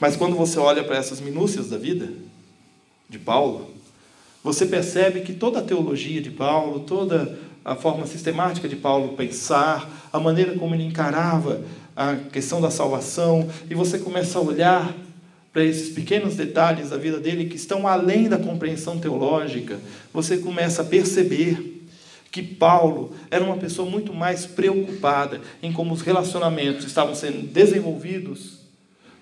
Mas 0.00 0.16
quando 0.16 0.36
você 0.36 0.58
olha 0.58 0.84
para 0.84 0.96
essas 0.96 1.20
minúcias 1.20 1.68
da 1.68 1.76
vida 1.76 2.12
de 3.08 3.18
Paulo, 3.18 3.70
você 4.42 4.66
percebe 4.66 5.20
que 5.20 5.32
toda 5.32 5.58
a 5.58 5.62
teologia 5.62 6.20
de 6.20 6.30
Paulo, 6.30 6.80
toda 6.80 7.38
a 7.64 7.74
forma 7.74 8.06
sistemática 8.06 8.68
de 8.68 8.76
Paulo 8.76 9.16
pensar, 9.16 10.08
a 10.12 10.18
maneira 10.18 10.56
como 10.56 10.74
ele 10.74 10.84
encarava 10.84 11.62
a 11.98 12.14
questão 12.14 12.60
da 12.60 12.70
salvação, 12.70 13.48
e 13.68 13.74
você 13.74 13.98
começa 13.98 14.38
a 14.38 14.40
olhar 14.40 14.94
para 15.52 15.64
esses 15.64 15.88
pequenos 15.92 16.36
detalhes 16.36 16.90
da 16.90 16.96
vida 16.96 17.18
dele 17.18 17.46
que 17.46 17.56
estão 17.56 17.88
além 17.88 18.28
da 18.28 18.38
compreensão 18.38 19.00
teológica, 19.00 19.80
você 20.14 20.38
começa 20.38 20.82
a 20.82 20.84
perceber 20.84 21.82
que 22.30 22.40
Paulo 22.40 23.16
era 23.32 23.42
uma 23.42 23.56
pessoa 23.56 23.90
muito 23.90 24.14
mais 24.14 24.46
preocupada 24.46 25.40
em 25.60 25.72
como 25.72 25.92
os 25.92 26.00
relacionamentos 26.00 26.84
estavam 26.84 27.16
sendo 27.16 27.44
desenvolvidos 27.48 28.58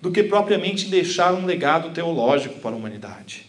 do 0.02 0.12
que 0.12 0.22
propriamente 0.22 0.90
deixar 0.90 1.32
um 1.32 1.46
legado 1.46 1.94
teológico 1.94 2.60
para 2.60 2.72
a 2.72 2.76
humanidade. 2.76 3.45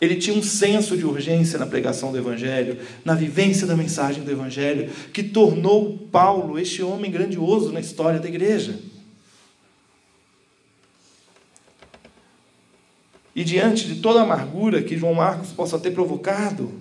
Ele 0.00 0.16
tinha 0.16 0.36
um 0.36 0.42
senso 0.42 0.96
de 0.96 1.06
urgência 1.06 1.58
na 1.58 1.66
pregação 1.66 2.12
do 2.12 2.18
Evangelho, 2.18 2.78
na 3.04 3.14
vivência 3.14 3.66
da 3.66 3.74
mensagem 3.74 4.22
do 4.22 4.30
Evangelho, 4.30 4.90
que 5.12 5.22
tornou 5.22 5.96
Paulo 6.12 6.58
este 6.58 6.82
homem 6.82 7.10
grandioso 7.10 7.72
na 7.72 7.80
história 7.80 8.20
da 8.20 8.28
igreja. 8.28 8.78
E 13.34 13.44
diante 13.44 13.86
de 13.86 14.00
toda 14.00 14.20
a 14.20 14.22
amargura 14.22 14.82
que 14.82 14.96
João 14.96 15.14
Marcos 15.14 15.50
possa 15.50 15.78
ter 15.78 15.90
provocado 15.90 16.72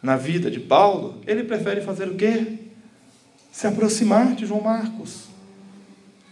na 0.00 0.16
vida 0.16 0.48
de 0.50 0.60
Paulo, 0.60 1.20
ele 1.26 1.42
prefere 1.42 1.80
fazer 1.80 2.08
o 2.08 2.14
quê? 2.14 2.58
Se 3.50 3.66
aproximar 3.66 4.36
de 4.36 4.46
João 4.46 4.60
Marcos. 4.60 5.24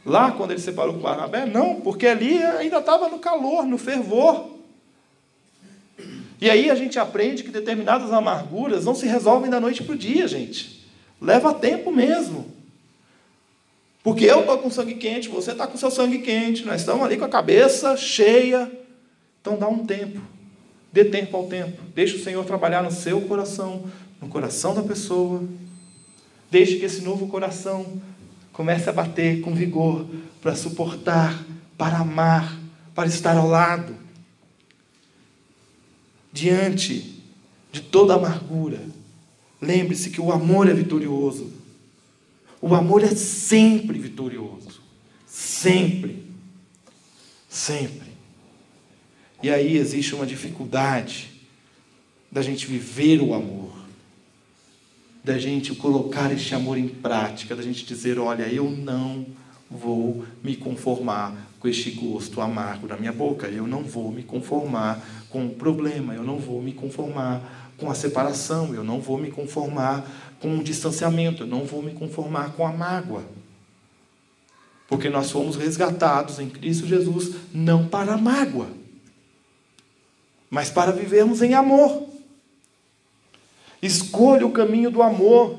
Lá, 0.06 0.30
quando 0.30 0.50
ele 0.52 0.60
separou 0.60 0.94
com 0.94 1.00
Barnabé, 1.00 1.46
não, 1.46 1.80
porque 1.80 2.06
ali 2.06 2.40
ainda 2.42 2.78
estava 2.78 3.08
no 3.08 3.18
calor, 3.18 3.64
no 3.64 3.78
fervor. 3.78 4.53
E 6.44 6.50
aí 6.50 6.68
a 6.68 6.74
gente 6.74 6.98
aprende 6.98 7.42
que 7.42 7.50
determinadas 7.50 8.12
amarguras 8.12 8.84
não 8.84 8.94
se 8.94 9.06
resolvem 9.06 9.50
da 9.50 9.58
noite 9.58 9.82
para 9.82 9.94
o 9.94 9.96
dia, 9.96 10.28
gente. 10.28 10.86
Leva 11.18 11.54
tempo 11.54 11.90
mesmo. 11.90 12.52
Porque 14.02 14.26
eu 14.26 14.40
estou 14.40 14.58
com 14.58 14.70
sangue 14.70 14.96
quente, 14.96 15.30
você 15.30 15.52
está 15.52 15.66
com 15.66 15.78
seu 15.78 15.90
sangue 15.90 16.18
quente, 16.18 16.66
nós 16.66 16.82
estamos 16.82 17.02
ali 17.02 17.16
com 17.16 17.24
a 17.24 17.30
cabeça 17.30 17.96
cheia, 17.96 18.70
então 19.40 19.56
dá 19.56 19.66
um 19.66 19.86
tempo. 19.86 20.20
Dê 20.92 21.06
tempo 21.06 21.34
ao 21.34 21.46
tempo. 21.46 21.80
Deixe 21.94 22.16
o 22.16 22.22
Senhor 22.22 22.44
trabalhar 22.44 22.82
no 22.82 22.90
seu 22.90 23.22
coração, 23.22 23.86
no 24.20 24.28
coração 24.28 24.74
da 24.74 24.82
pessoa. 24.82 25.42
Deixe 26.50 26.76
que 26.76 26.84
esse 26.84 27.00
novo 27.00 27.26
coração 27.26 28.02
comece 28.52 28.90
a 28.90 28.92
bater 28.92 29.40
com 29.40 29.54
vigor 29.54 30.04
para 30.42 30.54
suportar, 30.54 31.42
para 31.78 32.00
amar, 32.00 32.54
para 32.94 33.08
estar 33.08 33.34
ao 33.34 33.48
lado. 33.48 34.03
Diante 36.34 37.22
de 37.70 37.80
toda 37.80 38.14
amargura, 38.14 38.80
lembre-se 39.62 40.10
que 40.10 40.20
o 40.20 40.32
amor 40.32 40.68
é 40.68 40.74
vitorioso. 40.74 41.52
O 42.60 42.74
amor 42.74 43.04
é 43.04 43.14
sempre 43.14 44.00
vitorioso. 44.00 44.80
Sempre. 45.28 46.24
Sempre. 47.48 48.08
E 49.44 49.48
aí 49.48 49.76
existe 49.76 50.12
uma 50.12 50.26
dificuldade 50.26 51.30
da 52.32 52.42
gente 52.42 52.66
viver 52.66 53.20
o 53.20 53.32
amor, 53.32 53.72
da 55.22 55.38
gente 55.38 55.72
colocar 55.76 56.32
este 56.32 56.52
amor 56.52 56.76
em 56.76 56.88
prática, 56.88 57.54
da 57.54 57.62
gente 57.62 57.86
dizer: 57.86 58.18
olha, 58.18 58.52
eu 58.52 58.68
não 58.68 59.24
vou 59.70 60.24
me 60.42 60.56
conformar 60.56 61.53
com 61.64 61.68
este 61.68 61.90
gosto 61.92 62.42
amargo 62.42 62.86
na 62.86 62.98
minha 62.98 63.12
boca, 63.12 63.48
eu 63.48 63.66
não 63.66 63.82
vou 63.82 64.12
me 64.12 64.22
conformar 64.22 65.02
com 65.30 65.46
o 65.46 65.54
problema, 65.54 66.14
eu 66.14 66.22
não 66.22 66.38
vou 66.38 66.60
me 66.60 66.74
conformar 66.74 67.72
com 67.78 67.90
a 67.90 67.94
separação, 67.94 68.74
eu 68.74 68.84
não 68.84 69.00
vou 69.00 69.16
me 69.16 69.30
conformar 69.30 70.04
com 70.40 70.58
o 70.58 70.62
distanciamento, 70.62 71.44
eu 71.44 71.46
não 71.46 71.64
vou 71.64 71.82
me 71.82 71.92
conformar 71.92 72.52
com 72.52 72.66
a 72.66 72.70
mágoa. 72.70 73.24
Porque 74.86 75.08
nós 75.08 75.30
fomos 75.30 75.56
resgatados 75.56 76.38
em 76.38 76.50
Cristo 76.50 76.86
Jesus 76.86 77.34
não 77.54 77.88
para 77.88 78.12
a 78.12 78.18
mágoa 78.18 78.84
mas 80.54 80.70
para 80.70 80.92
vivermos 80.92 81.42
em 81.42 81.52
amor. 81.52 82.06
Escolha 83.82 84.46
o 84.46 84.52
caminho 84.52 84.88
do 84.88 85.02
amor 85.02 85.58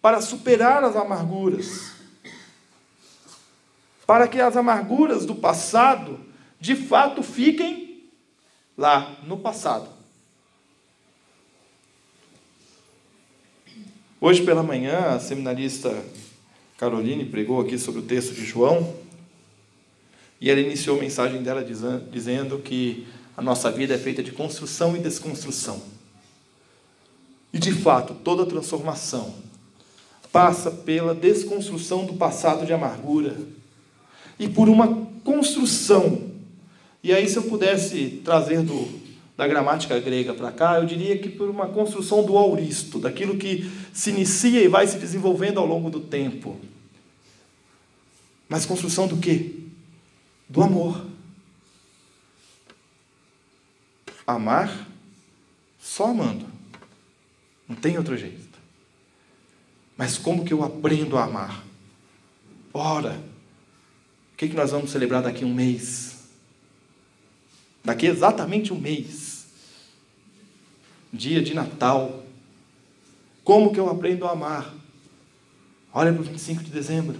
para 0.00 0.22
superar 0.22 0.82
as 0.82 0.96
amarguras. 0.96 1.89
Para 4.10 4.26
que 4.26 4.40
as 4.40 4.56
amarguras 4.56 5.24
do 5.24 5.36
passado, 5.36 6.18
de 6.58 6.74
fato, 6.74 7.22
fiquem 7.22 8.10
lá 8.76 9.16
no 9.22 9.36
passado. 9.36 9.88
Hoje 14.20 14.44
pela 14.44 14.64
manhã, 14.64 15.14
a 15.14 15.20
seminarista 15.20 15.96
Caroline 16.76 17.24
pregou 17.24 17.60
aqui 17.60 17.78
sobre 17.78 18.00
o 18.00 18.02
texto 18.04 18.34
de 18.34 18.44
João, 18.44 18.96
e 20.40 20.50
ela 20.50 20.58
iniciou 20.58 20.98
a 20.98 21.00
mensagem 21.00 21.40
dela 21.40 21.64
dizendo 21.64 22.58
que 22.58 23.06
a 23.36 23.42
nossa 23.42 23.70
vida 23.70 23.94
é 23.94 23.98
feita 23.98 24.24
de 24.24 24.32
construção 24.32 24.96
e 24.96 24.98
desconstrução. 24.98 25.80
E 27.52 27.60
de 27.60 27.70
fato, 27.70 28.12
toda 28.12 28.44
transformação 28.44 29.36
passa 30.32 30.68
pela 30.68 31.14
desconstrução 31.14 32.04
do 32.04 32.14
passado 32.14 32.66
de 32.66 32.72
amargura 32.72 33.59
e 34.40 34.48
por 34.48 34.68
uma 34.68 35.06
construção. 35.22 36.30
E 37.04 37.12
aí, 37.12 37.28
se 37.28 37.36
eu 37.36 37.42
pudesse 37.44 38.22
trazer 38.24 38.62
do, 38.62 38.88
da 39.36 39.46
gramática 39.46 40.00
grega 40.00 40.34
para 40.34 40.50
cá, 40.50 40.78
eu 40.78 40.86
diria 40.86 41.18
que 41.18 41.28
por 41.28 41.48
uma 41.48 41.68
construção 41.68 42.24
do 42.24 42.36
auristo, 42.36 42.98
daquilo 42.98 43.36
que 43.36 43.70
se 43.92 44.10
inicia 44.10 44.60
e 44.62 44.68
vai 44.68 44.86
se 44.86 44.98
desenvolvendo 44.98 45.60
ao 45.60 45.66
longo 45.66 45.90
do 45.90 46.00
tempo. 46.00 46.58
Mas 48.48 48.66
construção 48.66 49.06
do 49.06 49.18
quê? 49.18 49.52
Do 50.48 50.62
amor. 50.62 51.06
amar 54.26 54.86
só 55.80 56.06
amando. 56.06 56.46
Não 57.68 57.74
tem 57.74 57.98
outro 57.98 58.16
jeito. 58.16 58.58
Mas 59.96 60.16
como 60.16 60.44
que 60.44 60.52
eu 60.52 60.62
aprendo 60.62 61.16
a 61.18 61.24
amar? 61.24 61.64
Ora, 62.72 63.20
que, 64.40 64.48
que 64.48 64.56
nós 64.56 64.70
vamos 64.70 64.90
celebrar 64.90 65.22
daqui 65.22 65.44
a 65.44 65.46
um 65.46 65.52
mês? 65.52 66.16
Daqui 67.84 68.06
exatamente 68.06 68.72
um 68.72 68.80
mês. 68.80 69.48
Dia 71.12 71.42
de 71.42 71.52
Natal. 71.52 72.24
Como 73.44 73.70
que 73.70 73.78
eu 73.78 73.90
aprendo 73.90 74.24
a 74.24 74.30
amar? 74.30 74.74
Olha 75.92 76.10
para 76.10 76.22
o 76.22 76.24
25 76.24 76.64
de 76.64 76.70
dezembro. 76.70 77.18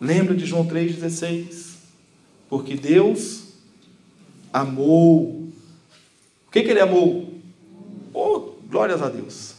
Lembra 0.00 0.34
de 0.34 0.44
João 0.44 0.66
3,16? 0.66 1.76
Porque 2.48 2.74
Deus 2.74 3.52
amou. 4.52 5.48
O 6.48 6.50
que, 6.50 6.64
que 6.64 6.70
ele 6.70 6.80
amou? 6.80 7.32
Oh, 8.12 8.54
glórias 8.68 9.00
a 9.00 9.08
Deus. 9.08 9.54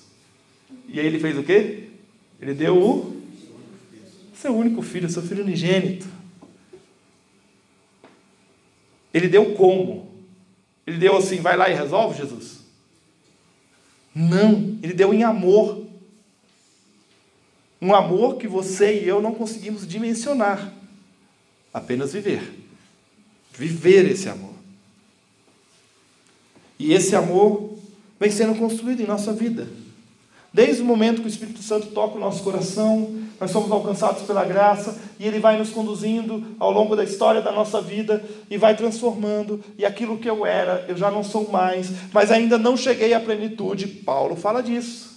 E 0.90 1.00
aí 1.00 1.06
ele 1.06 1.20
fez 1.20 1.38
o 1.38 1.44
quê? 1.44 1.92
Ele 2.42 2.54
deu 2.54 2.78
o 2.78 3.15
seu 4.40 4.56
único 4.56 4.82
filho, 4.82 5.10
seu 5.10 5.22
filho 5.22 5.44
unigênito. 5.44 6.08
Ele 9.14 9.28
deu 9.28 9.54
como? 9.56 10.12
Ele 10.86 10.98
deu 10.98 11.16
assim, 11.18 11.38
vai 11.38 11.56
lá 11.56 11.70
e 11.70 11.74
resolve, 11.74 12.18
Jesus? 12.18 12.60
Não, 14.14 14.78
ele 14.84 14.94
deu 14.94 15.14
em 15.14 15.24
amor. 15.24 15.86
Um 17.82 17.94
amor 17.94 18.38
que 18.38 18.48
você 18.48 19.02
e 19.02 19.08
eu 19.08 19.22
não 19.22 19.34
conseguimos 19.34 19.88
dimensionar. 19.88 20.74
Apenas 21.74 22.14
viver. 22.14 22.42
Viver 23.54 24.10
esse 24.10 24.30
amor. 24.30 24.54
E 26.78 26.94
esse 26.94 27.16
amor 27.16 27.78
vem 28.20 28.32
sendo 28.32 28.56
construído 28.56 29.02
em 29.02 29.08
nossa 29.08 29.34
vida. 29.34 29.68
Desde 30.54 30.82
o 30.82 30.86
momento 30.86 31.22
que 31.22 31.28
o 31.28 31.30
Espírito 31.30 31.62
Santo 31.62 31.88
toca 31.88 32.18
o 32.18 32.20
nosso 32.20 32.44
coração, 32.44 33.25
nós 33.40 33.52
somos 33.52 33.72
alcançados 33.72 34.24
pela 34.24 34.46
graça 34.46 34.98
e 35.20 35.28
Ele 35.28 35.40
vai 35.40 35.58
nos 35.58 35.70
conduzindo 35.70 36.44
ao 36.60 36.72
longo 36.72 36.96
da 36.96 37.04
história 37.04 37.42
da 37.42 37.52
nossa 37.52 37.82
vida 37.82 38.24
e 38.50 38.58
vai 38.58 38.76
transformando. 38.76 39.64
E 39.78 39.86
aquilo 39.86 40.18
que 40.18 40.30
eu 40.30 40.46
era, 40.46 40.86
eu 40.88 40.96
já 40.96 41.12
não 41.12 41.24
sou 41.24 41.50
mais, 41.52 41.92
mas 42.14 42.32
ainda 42.32 42.58
não 42.58 42.78
cheguei 42.78 43.14
à 43.14 43.20
plenitude. 43.20 43.88
Paulo 43.88 44.36
fala 44.36 44.62
disso. 44.62 45.16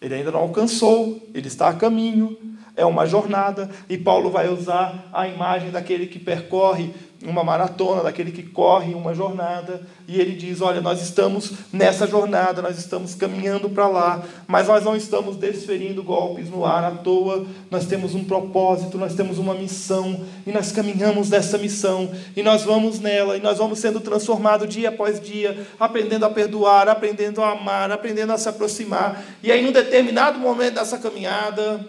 Ele 0.00 0.14
ainda 0.14 0.30
não 0.30 0.40
alcançou, 0.40 1.20
ele 1.34 1.48
está 1.48 1.68
a 1.68 1.74
caminho, 1.74 2.36
é 2.76 2.84
uma 2.86 3.06
jornada, 3.06 3.68
e 3.88 3.98
Paulo 3.98 4.30
vai 4.30 4.48
usar 4.48 5.08
a 5.12 5.26
imagem 5.26 5.70
daquele 5.72 6.06
que 6.06 6.18
percorre 6.20 6.94
uma 7.24 7.42
maratona, 7.42 8.04
daquele 8.04 8.30
que 8.30 8.44
corre 8.44 8.94
uma 8.94 9.12
jornada, 9.12 9.82
e 10.06 10.20
ele 10.20 10.36
diz: 10.36 10.60
Olha, 10.60 10.80
nós 10.80 11.02
estamos 11.02 11.52
nessa 11.72 12.06
jornada, 12.06 12.62
nós 12.62 12.78
estamos 12.78 13.14
caminhando 13.14 13.68
para 13.68 13.88
lá, 13.88 14.22
mas 14.46 14.68
nós 14.68 14.84
não 14.84 14.94
estamos 14.94 15.36
desferindo 15.36 16.02
golpes 16.02 16.48
no 16.48 16.64
ar 16.64 16.84
à 16.84 16.90
toa, 16.92 17.44
nós 17.70 17.86
temos 17.86 18.14
um 18.14 18.22
propósito, 18.22 18.96
nós 18.96 19.14
temos 19.14 19.38
uma 19.38 19.52
missão, 19.54 20.24
e 20.46 20.52
nós 20.52 20.70
caminhamos 20.70 21.28
dessa 21.28 21.58
missão, 21.58 22.10
e 22.36 22.42
nós 22.42 22.62
vamos 22.62 23.00
nela, 23.00 23.36
e 23.36 23.40
nós 23.40 23.58
vamos 23.58 23.80
sendo 23.80 24.00
transformados 24.00 24.68
dia 24.68 24.90
após 24.90 25.20
dia, 25.20 25.66
aprendendo 25.80 26.24
a 26.24 26.30
perdoar, 26.30 26.88
aprendendo 26.88 27.42
a 27.42 27.50
amar, 27.50 27.90
aprendendo 27.90 28.32
a 28.32 28.38
se 28.38 28.48
aproximar, 28.48 29.24
e 29.42 29.50
aí, 29.50 29.60
num 29.62 29.72
determinado 29.72 30.38
momento 30.38 30.74
dessa 30.74 30.98
caminhada, 30.98 31.84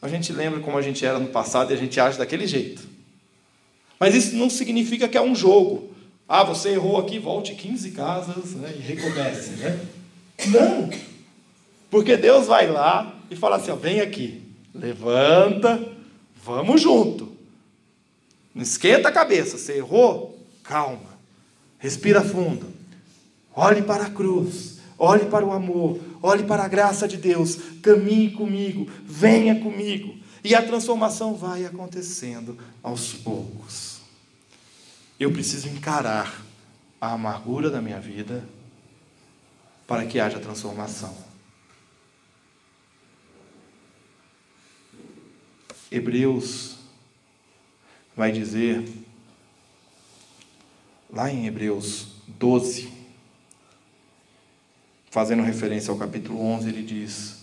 a 0.00 0.08
gente 0.08 0.32
lembra 0.32 0.60
como 0.60 0.78
a 0.78 0.82
gente 0.82 1.04
era 1.04 1.18
no 1.18 1.28
passado 1.28 1.72
e 1.72 1.74
a 1.74 1.76
gente 1.76 2.00
age 2.00 2.16
daquele 2.16 2.46
jeito. 2.46 2.97
Mas 3.98 4.14
isso 4.14 4.36
não 4.36 4.48
significa 4.48 5.08
que 5.08 5.16
é 5.16 5.22
um 5.22 5.34
jogo. 5.34 5.92
Ah, 6.28 6.44
você 6.44 6.70
errou 6.70 6.98
aqui, 6.98 7.18
volte 7.18 7.54
15 7.54 7.90
casas 7.92 8.52
né, 8.52 8.74
e 8.76 8.80
recomece. 8.80 9.50
Né? 9.52 9.80
Não! 10.48 10.90
Porque 11.90 12.16
Deus 12.16 12.46
vai 12.46 12.70
lá 12.70 13.14
e 13.30 13.36
fala 13.36 13.56
assim: 13.56 13.70
ó, 13.70 13.76
vem 13.76 14.00
aqui, 14.00 14.42
levanta, 14.74 15.82
vamos 16.44 16.80
junto. 16.80 17.32
Não 18.54 18.62
esquenta 18.62 19.08
a 19.08 19.12
cabeça, 19.12 19.56
você 19.56 19.74
errou? 19.78 20.38
Calma, 20.62 21.18
respira 21.78 22.20
fundo, 22.22 22.66
olhe 23.54 23.80
para 23.82 24.04
a 24.04 24.10
cruz, 24.10 24.80
olhe 24.98 25.24
para 25.26 25.46
o 25.46 25.52
amor, 25.52 25.98
olhe 26.22 26.42
para 26.44 26.64
a 26.64 26.68
graça 26.68 27.08
de 27.08 27.16
Deus, 27.16 27.58
caminhe 27.82 28.32
comigo, 28.32 28.86
venha 29.02 29.58
comigo. 29.60 30.17
E 30.42 30.54
a 30.54 30.62
transformação 30.62 31.34
vai 31.34 31.64
acontecendo 31.64 32.58
aos 32.82 33.12
poucos. 33.12 34.00
Eu 35.18 35.32
preciso 35.32 35.68
encarar 35.68 36.42
a 37.00 37.12
amargura 37.12 37.70
da 37.70 37.82
minha 37.82 38.00
vida 38.00 38.48
para 39.86 40.06
que 40.06 40.20
haja 40.20 40.38
transformação. 40.38 41.16
Hebreus 45.90 46.76
vai 48.14 48.30
dizer, 48.30 48.86
lá 51.10 51.30
em 51.30 51.46
Hebreus 51.46 52.08
12, 52.26 52.92
fazendo 55.10 55.42
referência 55.42 55.90
ao 55.90 55.98
capítulo 55.98 56.40
11, 56.40 56.68
ele 56.68 56.82
diz: 56.82 57.37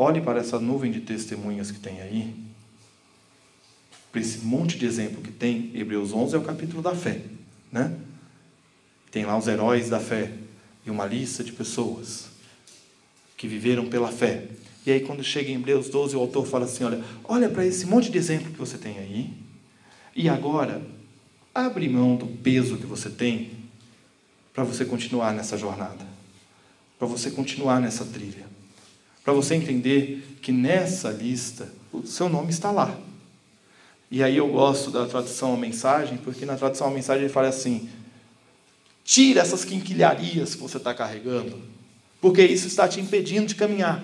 Olhe 0.00 0.20
para 0.20 0.38
essa 0.38 0.60
nuvem 0.60 0.92
de 0.92 1.00
testemunhas 1.00 1.72
que 1.72 1.80
tem 1.80 2.00
aí, 2.00 2.32
para 4.12 4.20
esse 4.20 4.38
monte 4.46 4.78
de 4.78 4.86
exemplo 4.86 5.20
que 5.20 5.32
tem. 5.32 5.72
Hebreus 5.74 6.12
11 6.12 6.36
é 6.36 6.38
o 6.38 6.42
capítulo 6.42 6.80
da 6.80 6.94
fé, 6.94 7.20
né? 7.72 7.98
Tem 9.10 9.24
lá 9.24 9.36
os 9.36 9.48
heróis 9.48 9.90
da 9.90 9.98
fé 9.98 10.32
e 10.86 10.90
uma 10.90 11.04
lista 11.04 11.42
de 11.42 11.50
pessoas 11.50 12.28
que 13.36 13.48
viveram 13.48 13.88
pela 13.88 14.12
fé. 14.12 14.46
E 14.86 14.92
aí, 14.92 15.00
quando 15.00 15.24
chega 15.24 15.50
em 15.50 15.56
Hebreus 15.56 15.88
12, 15.88 16.14
o 16.14 16.20
autor 16.20 16.46
fala 16.46 16.66
assim: 16.66 16.84
Olha, 16.84 17.02
olha 17.24 17.48
para 17.48 17.66
esse 17.66 17.84
monte 17.84 18.08
de 18.08 18.18
exemplo 18.18 18.52
que 18.52 18.58
você 18.58 18.78
tem 18.78 18.98
aí, 18.98 19.34
e 20.14 20.28
agora 20.28 20.80
abre 21.52 21.88
mão 21.88 22.14
do 22.14 22.26
peso 22.26 22.76
que 22.76 22.86
você 22.86 23.10
tem 23.10 23.50
para 24.54 24.62
você 24.62 24.84
continuar 24.84 25.34
nessa 25.34 25.58
jornada, 25.58 26.06
para 26.96 27.08
você 27.08 27.32
continuar 27.32 27.80
nessa 27.80 28.04
trilha 28.04 28.47
para 29.24 29.32
você 29.32 29.54
entender 29.54 30.38
que 30.40 30.52
nessa 30.52 31.10
lista 31.10 31.68
o 31.92 32.06
seu 32.06 32.28
nome 32.28 32.50
está 32.50 32.70
lá. 32.70 32.98
E 34.10 34.22
aí 34.22 34.36
eu 34.36 34.48
gosto 34.48 34.90
da 34.90 35.06
tradução 35.06 35.54
à 35.54 35.56
mensagem, 35.56 36.16
porque 36.18 36.46
na 36.46 36.56
tradução 36.56 36.88
à 36.88 36.90
mensagem 36.90 37.24
ele 37.24 37.32
fala 37.32 37.48
assim: 37.48 37.88
tira 39.04 39.40
essas 39.40 39.64
quinquilharias 39.64 40.54
que 40.54 40.62
você 40.62 40.78
está 40.78 40.94
carregando, 40.94 41.60
porque 42.20 42.42
isso 42.42 42.66
está 42.66 42.88
te 42.88 43.00
impedindo 43.00 43.46
de 43.46 43.54
caminhar. 43.54 44.02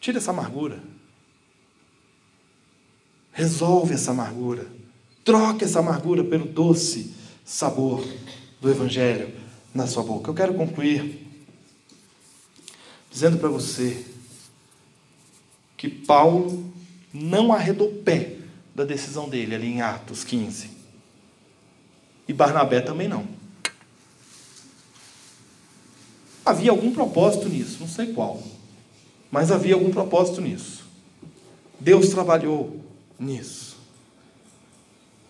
Tira 0.00 0.18
essa 0.18 0.30
amargura. 0.30 0.82
Resolve 3.32 3.94
essa 3.94 4.10
amargura. 4.10 4.66
Troque 5.24 5.64
essa 5.64 5.80
amargura 5.80 6.24
pelo 6.24 6.46
doce 6.46 7.14
sabor 7.44 8.04
do 8.60 8.70
Evangelho 8.70 9.37
na 9.74 9.86
sua 9.86 10.02
boca. 10.02 10.30
Eu 10.30 10.34
quero 10.34 10.54
concluir 10.54 11.26
dizendo 13.10 13.38
para 13.38 13.48
você 13.48 14.04
que 15.76 15.88
Paulo 15.88 16.72
não 17.12 17.52
arredou 17.52 17.92
pé 18.04 18.36
da 18.74 18.84
decisão 18.84 19.28
dele 19.28 19.54
ali 19.54 19.68
em 19.68 19.80
Atos 19.80 20.24
15. 20.24 20.70
E 22.26 22.32
Barnabé 22.32 22.80
também 22.80 23.08
não. 23.08 23.26
Havia 26.44 26.70
algum 26.70 26.92
propósito 26.92 27.48
nisso, 27.48 27.78
não 27.80 27.88
sei 27.88 28.12
qual, 28.12 28.42
mas 29.30 29.50
havia 29.50 29.74
algum 29.74 29.90
propósito 29.90 30.40
nisso. 30.40 30.84
Deus 31.78 32.08
trabalhou 32.08 32.84
nisso. 33.18 33.76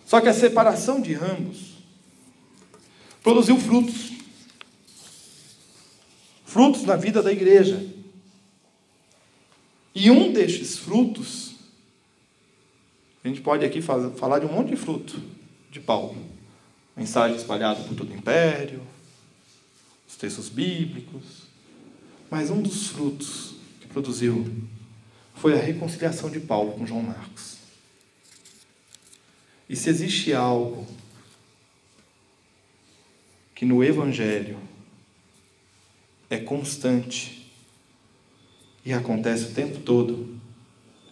Só 0.05 0.19
que 0.21 0.27
a 0.27 0.33
separação 0.33 1.01
de 1.01 1.13
ambos 1.15 1.73
produziu 3.21 3.59
frutos 3.59 4.11
frutos 6.49 6.81
na 6.83 6.95
vida 6.95 7.21
da 7.21 7.31
igreja. 7.31 7.79
E 9.93 10.09
um 10.09 10.33
destes 10.33 10.79
frutos, 10.79 11.53
a 13.23 13.27
gente 13.27 13.41
pode 13.41 13.63
aqui 13.63 13.81
falar 13.81 14.39
de 14.39 14.47
um 14.47 14.51
monte 14.51 14.69
de 14.69 14.75
fruto 14.75 15.21
de 15.69 15.79
Paulo. 15.79 16.17
Mensagem 16.97 17.37
espalhada 17.37 17.83
por 17.83 17.95
todo 17.95 18.11
o 18.11 18.15
império, 18.15 18.81
os 20.07 20.15
textos 20.15 20.49
bíblicos. 20.49 21.43
Mas 22.31 22.49
um 22.49 22.61
dos 22.63 22.87
frutos 22.87 23.53
que 23.79 23.87
produziu 23.87 24.51
foi 25.35 25.53
a 25.53 25.61
reconciliação 25.61 26.31
de 26.31 26.39
Paulo 26.39 26.71
com 26.71 26.85
João 26.85 27.03
Marcos. 27.03 27.57
E 29.69 29.75
se 29.75 29.87
existe 29.87 30.33
algo 30.33 30.87
que 33.53 33.65
no 33.65 33.83
Evangelho 33.83 34.68
é 36.29 36.37
constante 36.37 37.51
e 38.85 38.93
acontece 38.93 39.45
o 39.45 39.53
tempo 39.53 39.79
todo 39.79 40.39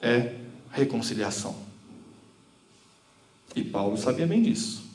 é 0.02 0.36
reconciliação. 0.72 1.56
E 3.56 3.64
Paulo 3.64 3.98
sabia 3.98 4.28
bem 4.28 4.42
disso. 4.42 4.86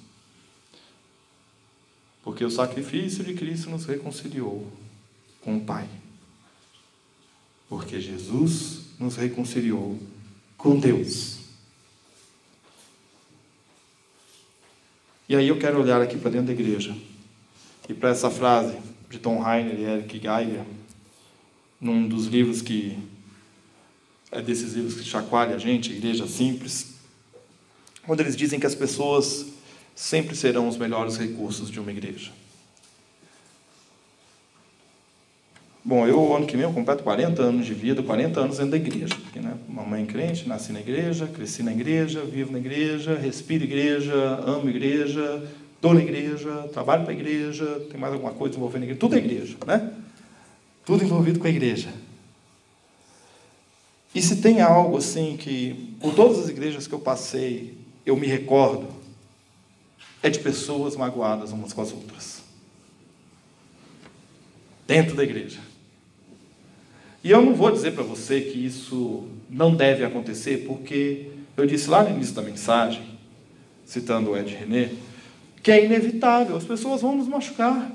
Porque 2.23 2.45
o 2.45 2.51
sacrifício 2.51 3.25
de 3.25 3.35
Cristo 3.35 3.69
nos 3.69 3.85
reconciliou 3.85 4.71
com 5.41 5.57
o 5.57 5.61
Pai. 5.61 5.89
Porque 7.69 8.01
Jesus 8.01 8.83
nos 8.99 9.17
reconciliou 9.17 9.99
com 10.57 10.79
Deus. 10.79 11.41
E 15.29 15.35
aí 15.35 15.49
eu 15.49 15.59
quero 15.59 15.81
olhar 15.81 16.01
aqui 16.01 16.17
para 16.17 16.31
dentro 16.31 16.47
da 16.49 16.53
igreja 16.53 16.97
e 17.89 17.95
para 17.95 18.11
essa 18.11 18.31
frase 18.31 18.77
de 19.13 19.19
Tom 19.19 19.47
Heiner 19.47 19.79
e 19.79 19.85
Eric 19.85 20.19
Geiger, 20.19 20.65
num 21.79 22.09
dos 22.09 22.27
livros 22.27 22.63
que 22.63 22.99
é 24.31 24.41
desses 24.41 24.73
livros 24.73 24.95
que 24.95 25.05
chacoalha 25.05 25.57
a 25.57 25.59
gente, 25.59 25.93
Igreja 25.93 26.27
Simples, 26.27 26.95
quando 28.07 28.21
eles 28.21 28.35
dizem 28.35 28.59
que 28.59 28.65
as 28.65 28.75
pessoas 28.75 29.49
sempre 29.95 30.35
serão 30.35 30.67
os 30.67 30.79
melhores 30.79 31.19
recursos 31.19 31.71
de 31.71 31.79
uma 31.79 31.91
igreja. 31.91 32.33
Bom, 35.85 36.07
eu, 36.07 36.35
ano 36.35 36.47
que 36.47 36.57
vem, 36.57 36.65
eu 36.65 36.73
completo 36.73 37.03
40 37.03 37.43
anos 37.43 37.67
de 37.67 37.75
vida, 37.75 38.03
40 38.03 38.41
anos 38.41 38.57
dentro 38.57 38.71
da 38.71 38.77
igreja. 38.79 39.15
Porque, 39.17 39.41
né, 39.41 39.59
mamãe 39.69 40.07
crente, 40.07 40.49
nasci 40.49 40.73
na 40.73 40.81
igreja, 40.81 41.27
cresci 41.27 41.63
na 41.63 41.73
igreja, 41.73 42.23
vivo 42.25 42.53
na 42.53 42.59
igreja, 42.59 43.15
respiro 43.15 43.65
igreja, 43.65 44.15
amo 44.47 44.71
igreja, 44.71 45.43
Estou 45.83 45.95
na 45.95 46.01
igreja, 46.01 46.69
trabalho 46.73 47.03
para 47.03 47.11
a 47.11 47.17
igreja, 47.17 47.85
tem 47.91 47.99
mais 47.99 48.13
alguma 48.13 48.33
coisa 48.33 48.55
envolvendo 48.55 48.83
a 48.83 48.85
igreja, 48.85 49.01
tudo 49.01 49.17
é 49.17 49.19
igreja, 49.19 49.57
né? 49.67 49.93
Tudo 50.87 51.03
envolvido 51.03 51.41
com 51.41 51.47
a 51.49 51.51
igreja. 51.51 51.93
E 54.15 54.23
se 54.23 54.37
tem 54.37 54.61
algo 54.61 54.97
assim 54.97 55.37
que, 55.37 55.97
por 56.01 56.15
todas 56.15 56.39
as 56.39 56.49
igrejas 56.49 56.87
que 56.87 56.95
eu 56.95 57.01
passei, 57.01 57.77
eu 58.07 58.17
me 58.17 58.29
recordo, 58.29 58.87
é 60.23 60.31
de 60.31 60.39
pessoas 60.39 60.95
magoadas 60.95 61.51
umas 61.51 61.73
com 61.73 61.83
as 61.83 61.91
outras. 61.91 62.43
Dentro 64.87 65.17
da 65.17 65.25
igreja. 65.25 65.59
E 67.25 67.31
eu 67.33 67.43
não 67.43 67.57
vou 67.57 67.73
dizer 67.73 67.93
para 67.93 68.05
você 68.05 68.41
que 68.41 68.65
isso 68.65 69.27
não 69.51 69.75
deve 69.75 70.05
acontecer, 70.05 70.59
porque 70.65 71.33
eu 71.57 71.67
disse 71.67 71.91
lá 71.91 72.05
no 72.05 72.11
início 72.11 72.37
da 72.37 72.43
mensagem, 72.43 73.19
citando 73.85 74.31
o 74.31 74.37
Ed 74.37 74.55
René, 74.55 74.93
que 75.63 75.71
é 75.71 75.85
inevitável, 75.85 76.57
as 76.57 76.65
pessoas 76.65 77.01
vão 77.01 77.17
nos 77.17 77.29
machucar. 77.29 77.91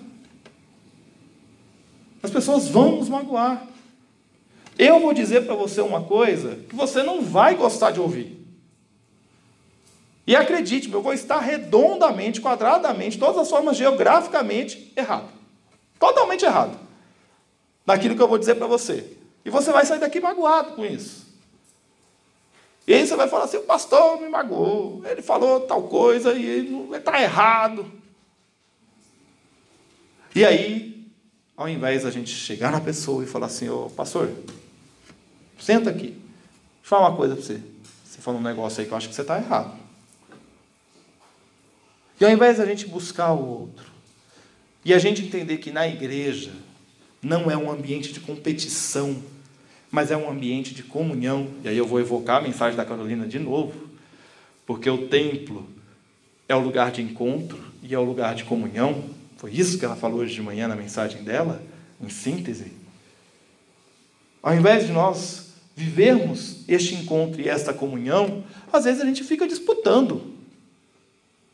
As 2.23 2.31
pessoas 2.31 2.67
vão 2.67 2.97
nos 2.97 3.09
magoar. 3.09 3.67
Eu 4.77 4.99
vou 4.99 5.13
dizer 5.13 5.45
para 5.45 5.55
você 5.55 5.81
uma 5.81 6.03
coisa 6.03 6.59
que 6.69 6.75
você 6.75 7.03
não 7.03 7.21
vai 7.21 7.55
gostar 7.55 7.91
de 7.91 7.99
ouvir. 7.99 8.37
E 10.25 10.35
acredite-me, 10.35 10.93
eu 10.93 11.01
vou 11.01 11.13
estar 11.13 11.39
redondamente, 11.39 12.41
quadradamente, 12.41 13.17
todas 13.17 13.37
as 13.37 13.49
formas 13.49 13.77
geograficamente 13.77 14.91
errado. 14.95 15.29
Totalmente 15.99 16.45
errado. 16.45 16.77
Naquilo 17.85 18.15
que 18.15 18.21
eu 18.21 18.27
vou 18.27 18.37
dizer 18.37 18.55
para 18.55 18.67
você. 18.67 19.17
E 19.45 19.49
você 19.49 19.71
vai 19.71 19.85
sair 19.85 19.99
daqui 19.99 20.19
magoado 20.19 20.73
com 20.73 20.85
isso. 20.85 21.26
E 22.87 22.93
aí 22.93 23.05
você 23.05 23.15
vai 23.17 23.27
falar 23.27 23.43
assim: 23.43 23.57
o 23.57 23.63
pastor 23.63 24.21
me 24.21 24.29
magoou, 24.29 25.03
ele 25.05 25.21
falou 25.21 25.59
tal 25.59 25.83
coisa 25.83 26.33
e 26.33 26.45
ele 26.45 26.95
está 26.95 27.21
errado. 27.21 27.91
E 30.33 30.45
aí, 30.45 31.05
ao 31.55 31.67
invés 31.67 32.03
da 32.03 32.11
gente 32.11 32.29
chegar 32.29 32.71
na 32.71 32.79
pessoa 32.79 33.23
e 33.23 33.27
falar 33.27 33.47
assim: 33.47 33.67
ô 33.67 33.89
pastor, 33.89 34.31
senta 35.59 35.89
aqui, 35.89 36.07
deixa 36.07 36.15
eu 36.15 36.85
falar 36.85 37.09
uma 37.09 37.17
coisa 37.17 37.35
para 37.35 37.43
você. 37.43 37.61
Você 38.05 38.21
falou 38.21 38.39
um 38.39 38.43
negócio 38.43 38.79
aí 38.79 38.87
que 38.87 38.93
eu 38.93 38.97
acho 38.97 39.09
que 39.09 39.15
você 39.15 39.21
está 39.21 39.37
errado. 39.37 39.77
E 42.19 42.25
ao 42.25 42.31
invés 42.31 42.57
da 42.57 42.65
gente 42.65 42.87
buscar 42.87 43.33
o 43.33 43.45
outro, 43.45 43.91
e 44.83 44.93
a 44.93 44.97
gente 44.97 45.21
entender 45.21 45.57
que 45.57 45.71
na 45.71 45.85
igreja 45.87 46.53
não 47.21 47.51
é 47.51 47.57
um 47.57 47.69
ambiente 47.69 48.13
de 48.13 48.21
competição, 48.21 49.21
mas 49.91 50.11
é 50.11 50.17
um 50.17 50.29
ambiente 50.29 50.73
de 50.73 50.83
comunhão. 50.83 51.47
E 51.63 51.69
aí 51.69 51.77
eu 51.77 51.87
vou 51.87 51.99
evocar 51.99 52.37
a 52.37 52.41
mensagem 52.41 52.75
da 52.75 52.85
Carolina 52.85 53.27
de 53.27 53.39
novo, 53.39 53.73
porque 54.65 54.89
o 54.89 55.07
templo 55.07 55.67
é 56.47 56.55
o 56.55 56.59
lugar 56.59 56.91
de 56.91 57.01
encontro 57.01 57.59
e 57.81 57.93
é 57.93 57.99
o 57.99 58.03
lugar 58.03 58.35
de 58.35 58.43
comunhão. 58.43 59.03
Foi 59.37 59.51
isso 59.51 59.77
que 59.77 59.85
ela 59.85 59.95
falou 59.95 60.19
hoje 60.19 60.33
de 60.33 60.41
manhã 60.41 60.67
na 60.67 60.75
mensagem 60.75 61.23
dela, 61.23 61.61
em 62.01 62.09
síntese. 62.09 62.71
Ao 64.41 64.53
invés 64.53 64.85
de 64.85 64.91
nós 64.91 65.53
vivermos 65.75 66.63
este 66.67 66.95
encontro 66.95 67.41
e 67.41 67.47
esta 67.47 67.73
comunhão, 67.73 68.43
às 68.71 68.85
vezes 68.85 69.01
a 69.01 69.05
gente 69.05 69.23
fica 69.23 69.47
disputando. 69.47 70.33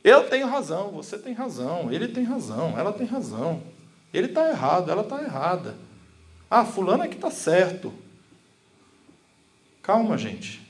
Eu 0.04 0.30
tenho 0.30 0.48
razão, 0.48 0.92
você 0.92 1.18
tem 1.18 1.34
razão, 1.34 1.92
ele 1.92 2.08
tem 2.08 2.24
razão, 2.24 2.78
ela 2.78 2.92
tem 2.92 3.08
razão. 3.08 3.62
Ele 4.14 4.28
está 4.28 4.50
errado, 4.50 4.92
ela 4.92 5.02
está 5.02 5.22
errada. 5.24 5.76
Ah, 6.50 6.64
fulano 6.64 7.04
é 7.04 7.08
que 7.08 7.16
está 7.16 7.32
certo. 7.32 7.92
Calma, 9.84 10.18
gente. 10.18 10.62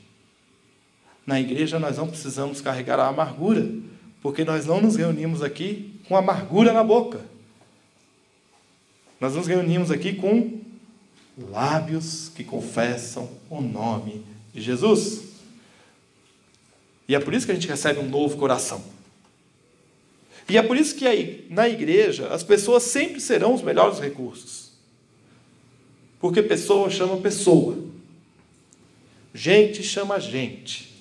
Na 1.25 1.39
igreja 1.39 1.79
nós 1.79 1.97
não 1.97 2.07
precisamos 2.07 2.59
carregar 2.59 2.99
a 2.99 3.07
amargura, 3.07 3.71
porque 4.21 4.43
nós 4.43 4.65
não 4.65 4.81
nos 4.81 4.95
reunimos 4.95 5.41
aqui 5.41 5.93
com 6.07 6.17
amargura 6.17 6.73
na 6.73 6.83
boca. 6.83 7.21
Nós 9.21 9.35
nos 9.35 9.47
reunimos 9.47 9.91
aqui 9.91 10.13
com 10.13 10.59
lábios 11.37 12.29
que 12.35 12.43
confessam 12.43 13.29
o 13.49 13.61
nome 13.61 14.25
de 14.53 14.61
Jesus. 14.61 15.21
E 17.07 17.15
é 17.15 17.19
por 17.19 17.33
isso 17.33 17.45
que 17.45 17.51
a 17.51 17.55
gente 17.55 17.67
recebe 17.67 17.99
um 17.99 18.09
novo 18.09 18.35
coração. 18.37 18.83
E 20.49 20.57
é 20.57 20.63
por 20.63 20.75
isso 20.75 20.95
que 20.95 21.07
aí, 21.07 21.47
na 21.49 21.69
igreja, 21.69 22.27
as 22.27 22.43
pessoas 22.43 22.83
sempre 22.83 23.21
serão 23.21 23.53
os 23.53 23.61
melhores 23.61 23.99
recursos. 23.99 24.71
Porque 26.19 26.41
pessoa 26.41 26.89
chama 26.89 27.17
pessoa. 27.17 27.77
Gente 29.33 29.81
chama 29.81 30.19
gente. 30.19 30.93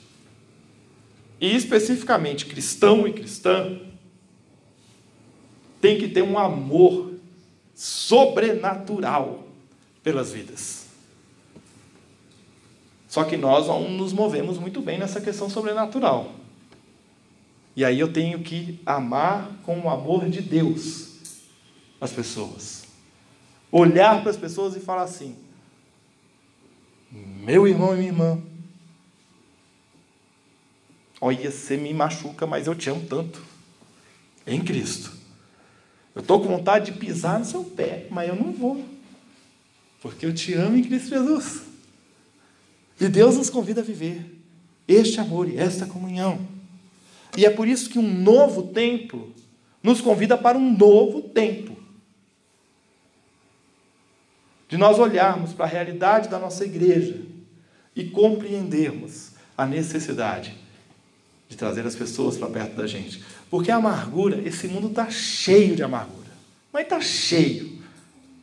E 1.40 1.54
especificamente 1.54 2.46
cristão 2.46 3.06
e 3.06 3.12
cristã 3.12 3.78
tem 5.80 5.98
que 5.98 6.08
ter 6.08 6.22
um 6.22 6.38
amor 6.38 7.14
sobrenatural 7.74 9.44
pelas 10.02 10.30
vidas. 10.32 10.86
Só 13.08 13.24
que 13.24 13.36
nós 13.36 13.66
não 13.66 13.90
nos 13.90 14.12
movemos 14.12 14.56
muito 14.56 14.80
bem 14.80 14.98
nessa 14.98 15.20
questão 15.20 15.50
sobrenatural. 15.50 16.32
E 17.74 17.84
aí 17.84 17.98
eu 17.98 18.12
tenho 18.12 18.40
que 18.40 18.80
amar 18.86 19.50
com 19.64 19.80
o 19.80 19.90
amor 19.90 20.28
de 20.28 20.40
Deus 20.40 21.12
as 22.00 22.12
pessoas. 22.12 22.84
Olhar 23.70 24.20
para 24.20 24.30
as 24.30 24.36
pessoas 24.36 24.76
e 24.76 24.80
falar 24.80 25.02
assim: 25.02 25.36
meu 27.12 27.68
irmão 27.68 27.92
e 27.92 27.98
minha 27.98 28.08
irmã, 28.08 28.42
olha, 31.20 31.50
você 31.50 31.76
me 31.76 31.92
machuca, 31.92 32.46
mas 32.46 32.66
eu 32.66 32.74
te 32.74 32.88
amo 32.88 33.04
tanto. 33.06 33.42
Em 34.46 34.60
Cristo. 34.60 35.12
Eu 36.14 36.20
estou 36.20 36.40
com 36.40 36.48
vontade 36.48 36.90
de 36.90 36.98
pisar 36.98 37.38
no 37.38 37.44
seu 37.44 37.62
pé, 37.62 38.06
mas 38.10 38.28
eu 38.28 38.34
não 38.34 38.52
vou. 38.52 38.84
Porque 40.00 40.26
eu 40.26 40.34
te 40.34 40.52
amo 40.54 40.76
em 40.76 40.82
Cristo 40.82 41.10
Jesus. 41.10 41.62
E 43.00 43.08
Deus 43.08 43.36
nos 43.36 43.50
convida 43.50 43.80
a 43.80 43.84
viver 43.84 44.26
este 44.86 45.20
amor 45.20 45.48
e 45.48 45.56
esta 45.56 45.86
comunhão. 45.86 46.40
E 47.36 47.46
é 47.46 47.50
por 47.50 47.66
isso 47.66 47.88
que 47.88 47.98
um 47.98 48.20
novo 48.22 48.68
templo 48.68 49.32
nos 49.82 50.00
convida 50.00 50.36
para 50.36 50.58
um 50.58 50.76
novo 50.76 51.22
tempo. 51.22 51.76
De 54.72 54.78
nós 54.78 54.98
olharmos 54.98 55.52
para 55.52 55.66
a 55.66 55.68
realidade 55.68 56.30
da 56.30 56.38
nossa 56.38 56.64
igreja 56.64 57.20
e 57.94 58.04
compreendermos 58.04 59.32
a 59.54 59.66
necessidade 59.66 60.54
de 61.46 61.58
trazer 61.58 61.86
as 61.86 61.94
pessoas 61.94 62.38
para 62.38 62.48
perto 62.48 62.76
da 62.76 62.86
gente. 62.86 63.22
Porque 63.50 63.70
a 63.70 63.76
amargura, 63.76 64.40
esse 64.48 64.66
mundo 64.68 64.86
está 64.86 65.10
cheio 65.10 65.76
de 65.76 65.82
amargura. 65.82 66.30
Mas 66.72 66.84
está 66.84 67.02
cheio. 67.02 67.82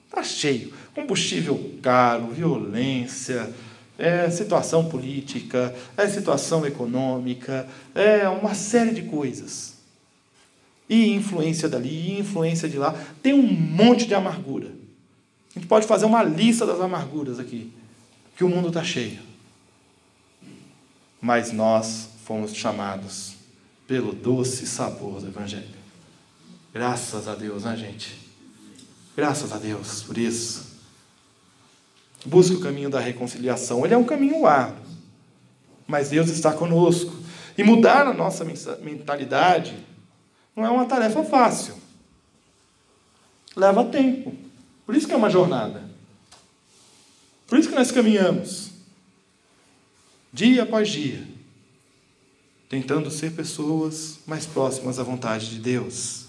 Está 0.05 0.21
cheio. 0.21 0.71
Combustível 0.93 1.73
caro, 1.81 2.27
violência, 2.27 3.51
é 3.97 4.29
situação 4.29 4.87
política, 4.87 5.73
é 5.97 6.07
situação 6.07 6.63
econômica, 6.63 7.67
é 7.95 8.29
uma 8.29 8.53
série 8.53 8.91
de 8.91 9.01
coisas. 9.01 9.77
E 10.87 11.09
influência 11.09 11.67
dali, 11.67 11.89
e 11.89 12.19
influência 12.19 12.69
de 12.69 12.77
lá. 12.77 12.93
Tem 13.23 13.33
um 13.33 13.41
monte 13.41 14.05
de 14.05 14.13
amargura. 14.13 14.77
A 15.55 15.59
gente 15.59 15.67
pode 15.67 15.87
fazer 15.87 16.05
uma 16.05 16.23
lista 16.23 16.65
das 16.65 16.79
amarguras 16.79 17.39
aqui, 17.39 17.73
que 18.35 18.43
o 18.43 18.49
mundo 18.49 18.67
está 18.67 18.83
cheio. 18.83 19.19
Mas 21.19 21.51
nós 21.51 22.09
fomos 22.23 22.53
chamados 22.53 23.33
pelo 23.87 24.13
doce 24.13 24.67
sabor 24.67 25.19
do 25.19 25.27
Evangelho. 25.27 25.79
Graças 26.73 27.27
a 27.27 27.35
Deus, 27.35 27.63
né, 27.63 27.75
gente? 27.75 28.15
Graças 29.15 29.51
a 29.51 29.57
Deus 29.57 30.03
por 30.03 30.17
isso. 30.17 30.77
Busque 32.25 32.55
o 32.55 32.61
caminho 32.61 32.89
da 32.89 32.99
reconciliação. 32.99 33.83
Ele 33.83 33.93
é 33.93 33.97
um 33.97 34.03
caminho 34.03 34.45
árduo, 34.45 34.85
mas 35.87 36.09
Deus 36.09 36.29
está 36.29 36.53
conosco. 36.53 37.11
E 37.57 37.63
mudar 37.63 38.07
a 38.07 38.13
nossa 38.13 38.45
mentalidade 38.45 39.75
não 40.55 40.65
é 40.65 40.69
uma 40.69 40.85
tarefa 40.85 41.23
fácil. 41.23 41.75
Leva 43.55 43.83
tempo. 43.85 44.48
Por 44.89 44.95
isso 44.95 45.05
que 45.05 45.13
é 45.13 45.17
uma 45.17 45.29
jornada. 45.29 45.87
Por 47.45 47.59
isso 47.59 47.69
que 47.69 47.75
nós 47.75 47.91
caminhamos, 47.91 48.71
dia 50.33 50.63
após 50.63 50.89
dia, 50.89 51.27
tentando 52.67 53.11
ser 53.11 53.33
pessoas 53.33 54.17
mais 54.25 54.47
próximas 54.47 54.97
à 54.97 55.03
vontade 55.03 55.47
de 55.47 55.59
Deus. 55.59 56.25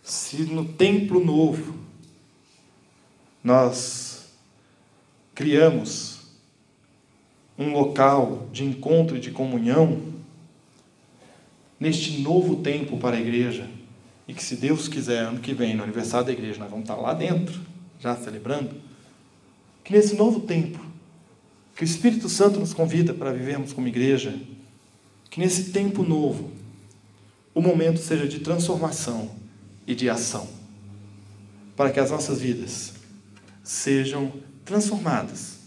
Se 0.00 0.44
no 0.44 0.64
templo 0.64 1.24
novo 1.24 1.76
nós 3.42 4.26
criamos 5.34 6.20
um 7.58 7.72
local 7.72 8.48
de 8.52 8.62
encontro 8.62 9.16
e 9.16 9.20
de 9.20 9.32
comunhão 9.32 10.14
neste 11.80 12.20
novo 12.20 12.62
tempo 12.62 12.96
para 12.96 13.16
a 13.16 13.20
igreja. 13.20 13.68
E 14.26 14.32
que, 14.32 14.42
se 14.42 14.56
Deus 14.56 14.88
quiser, 14.88 15.24
ano 15.24 15.40
que 15.40 15.52
vem, 15.52 15.74
no 15.74 15.82
aniversário 15.82 16.26
da 16.26 16.32
igreja, 16.32 16.58
nós 16.58 16.70
vamos 16.70 16.84
estar 16.84 16.96
lá 16.96 17.12
dentro, 17.12 17.60
já 18.00 18.16
celebrando. 18.16 18.74
Que 19.82 19.92
nesse 19.92 20.14
novo 20.14 20.40
tempo, 20.40 20.78
que 21.76 21.82
o 21.82 21.84
Espírito 21.84 22.28
Santo 22.28 22.58
nos 22.58 22.72
convida 22.72 23.12
para 23.12 23.32
vivermos 23.32 23.72
como 23.72 23.88
igreja, 23.88 24.34
que 25.28 25.40
nesse 25.40 25.72
tempo 25.72 26.02
novo, 26.02 26.52
o 27.54 27.60
momento 27.60 28.00
seja 28.00 28.26
de 28.26 28.40
transformação 28.40 29.30
e 29.86 29.94
de 29.94 30.08
ação, 30.08 30.48
para 31.76 31.90
que 31.90 32.00
as 32.00 32.10
nossas 32.10 32.40
vidas 32.40 32.94
sejam 33.62 34.32
transformadas, 34.64 35.58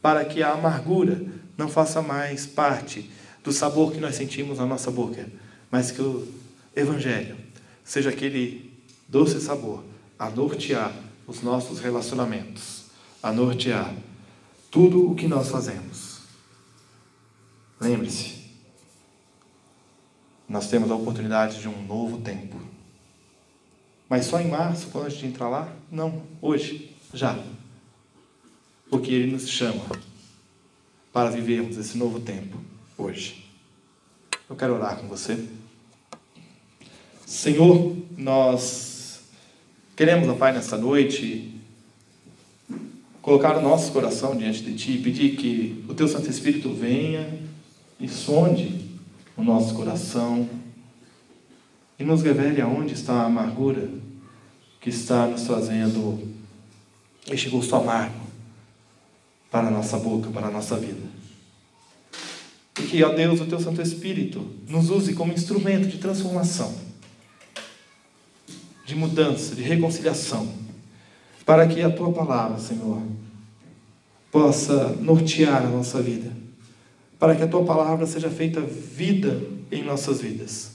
para 0.00 0.24
que 0.24 0.42
a 0.42 0.52
amargura 0.52 1.24
não 1.56 1.68
faça 1.68 2.00
mais 2.00 2.46
parte 2.46 3.10
do 3.42 3.52
sabor 3.52 3.92
que 3.92 4.00
nós 4.00 4.14
sentimos 4.14 4.58
na 4.58 4.66
nossa 4.66 4.90
boca, 4.90 5.26
mas 5.70 5.90
que 5.90 6.02
o 6.02 6.28
Evangelho 6.74 7.45
seja 7.86 8.10
aquele 8.10 8.72
doce 9.08 9.40
sabor 9.40 9.84
a 10.18 10.28
nortear 10.28 10.92
os 11.26 11.40
nossos 11.40 11.78
relacionamentos, 11.78 12.86
a 13.22 13.32
nortear 13.32 13.94
tudo 14.70 15.08
o 15.08 15.14
que 15.14 15.28
nós 15.28 15.48
fazemos. 15.48 16.18
Lembre-se, 17.80 18.44
nós 20.48 20.68
temos 20.68 20.90
a 20.90 20.96
oportunidade 20.96 21.60
de 21.60 21.68
um 21.68 21.86
novo 21.86 22.20
tempo. 22.20 22.60
Mas 24.08 24.26
só 24.26 24.40
em 24.40 24.48
março, 24.48 24.88
quando 24.88 25.06
a 25.06 25.08
gente 25.08 25.26
entrar 25.26 25.48
lá? 25.48 25.72
Não, 25.90 26.22
hoje, 26.42 26.94
já. 27.14 27.38
Porque 28.90 29.12
Ele 29.12 29.32
nos 29.32 29.48
chama 29.48 29.84
para 31.12 31.30
vivermos 31.30 31.76
esse 31.76 31.96
novo 31.96 32.20
tempo 32.20 32.58
hoje. 32.98 33.48
Eu 34.48 34.56
quero 34.56 34.74
orar 34.74 34.96
com 34.98 35.08
você. 35.08 35.48
Senhor, 37.26 37.96
nós 38.16 39.18
queremos, 39.96 40.28
ó 40.28 40.34
Pai, 40.34 40.52
nesta 40.52 40.78
noite, 40.78 41.52
colocar 43.20 43.58
o 43.58 43.60
nosso 43.60 43.90
coração 43.90 44.36
diante 44.36 44.62
de 44.62 44.76
Ti 44.76 44.92
e 44.92 45.02
pedir 45.02 45.34
que 45.34 45.84
o 45.88 45.94
Teu 45.94 46.06
Santo 46.06 46.30
Espírito 46.30 46.72
venha 46.72 47.28
e 47.98 48.06
sonde 48.08 48.80
o 49.36 49.42
nosso 49.42 49.74
coração 49.74 50.48
e 51.98 52.04
nos 52.04 52.22
revele 52.22 52.60
aonde 52.60 52.94
está 52.94 53.14
a 53.14 53.26
amargura 53.26 53.90
que 54.80 54.88
está 54.88 55.26
nos 55.26 55.42
trazendo 55.42 56.28
este 57.28 57.48
gosto 57.48 57.74
amargo 57.74 58.24
para 59.50 59.66
a 59.66 59.70
nossa 59.72 59.98
boca, 59.98 60.30
para 60.30 60.46
a 60.46 60.50
nossa 60.52 60.76
vida. 60.76 61.02
E 62.78 62.82
que, 62.82 63.02
ó 63.02 63.08
Deus, 63.12 63.40
o 63.40 63.46
Teu 63.46 63.58
Santo 63.58 63.82
Espírito 63.82 64.46
nos 64.68 64.90
use 64.90 65.12
como 65.12 65.32
instrumento 65.32 65.88
de 65.88 65.98
transformação, 65.98 66.85
de 68.86 68.94
mudança, 68.94 69.54
de 69.56 69.62
reconciliação, 69.62 70.48
para 71.44 71.66
que 71.66 71.82
a 71.82 71.90
Tua 71.90 72.12
palavra, 72.12 72.58
Senhor, 72.58 73.02
possa 74.30 74.90
nortear 75.00 75.66
a 75.66 75.68
nossa 75.68 76.00
vida, 76.00 76.32
para 77.18 77.34
que 77.34 77.42
a 77.42 77.48
Tua 77.48 77.64
palavra 77.64 78.06
seja 78.06 78.30
feita 78.30 78.60
vida 78.60 79.42
em 79.72 79.82
nossas 79.82 80.20
vidas, 80.20 80.70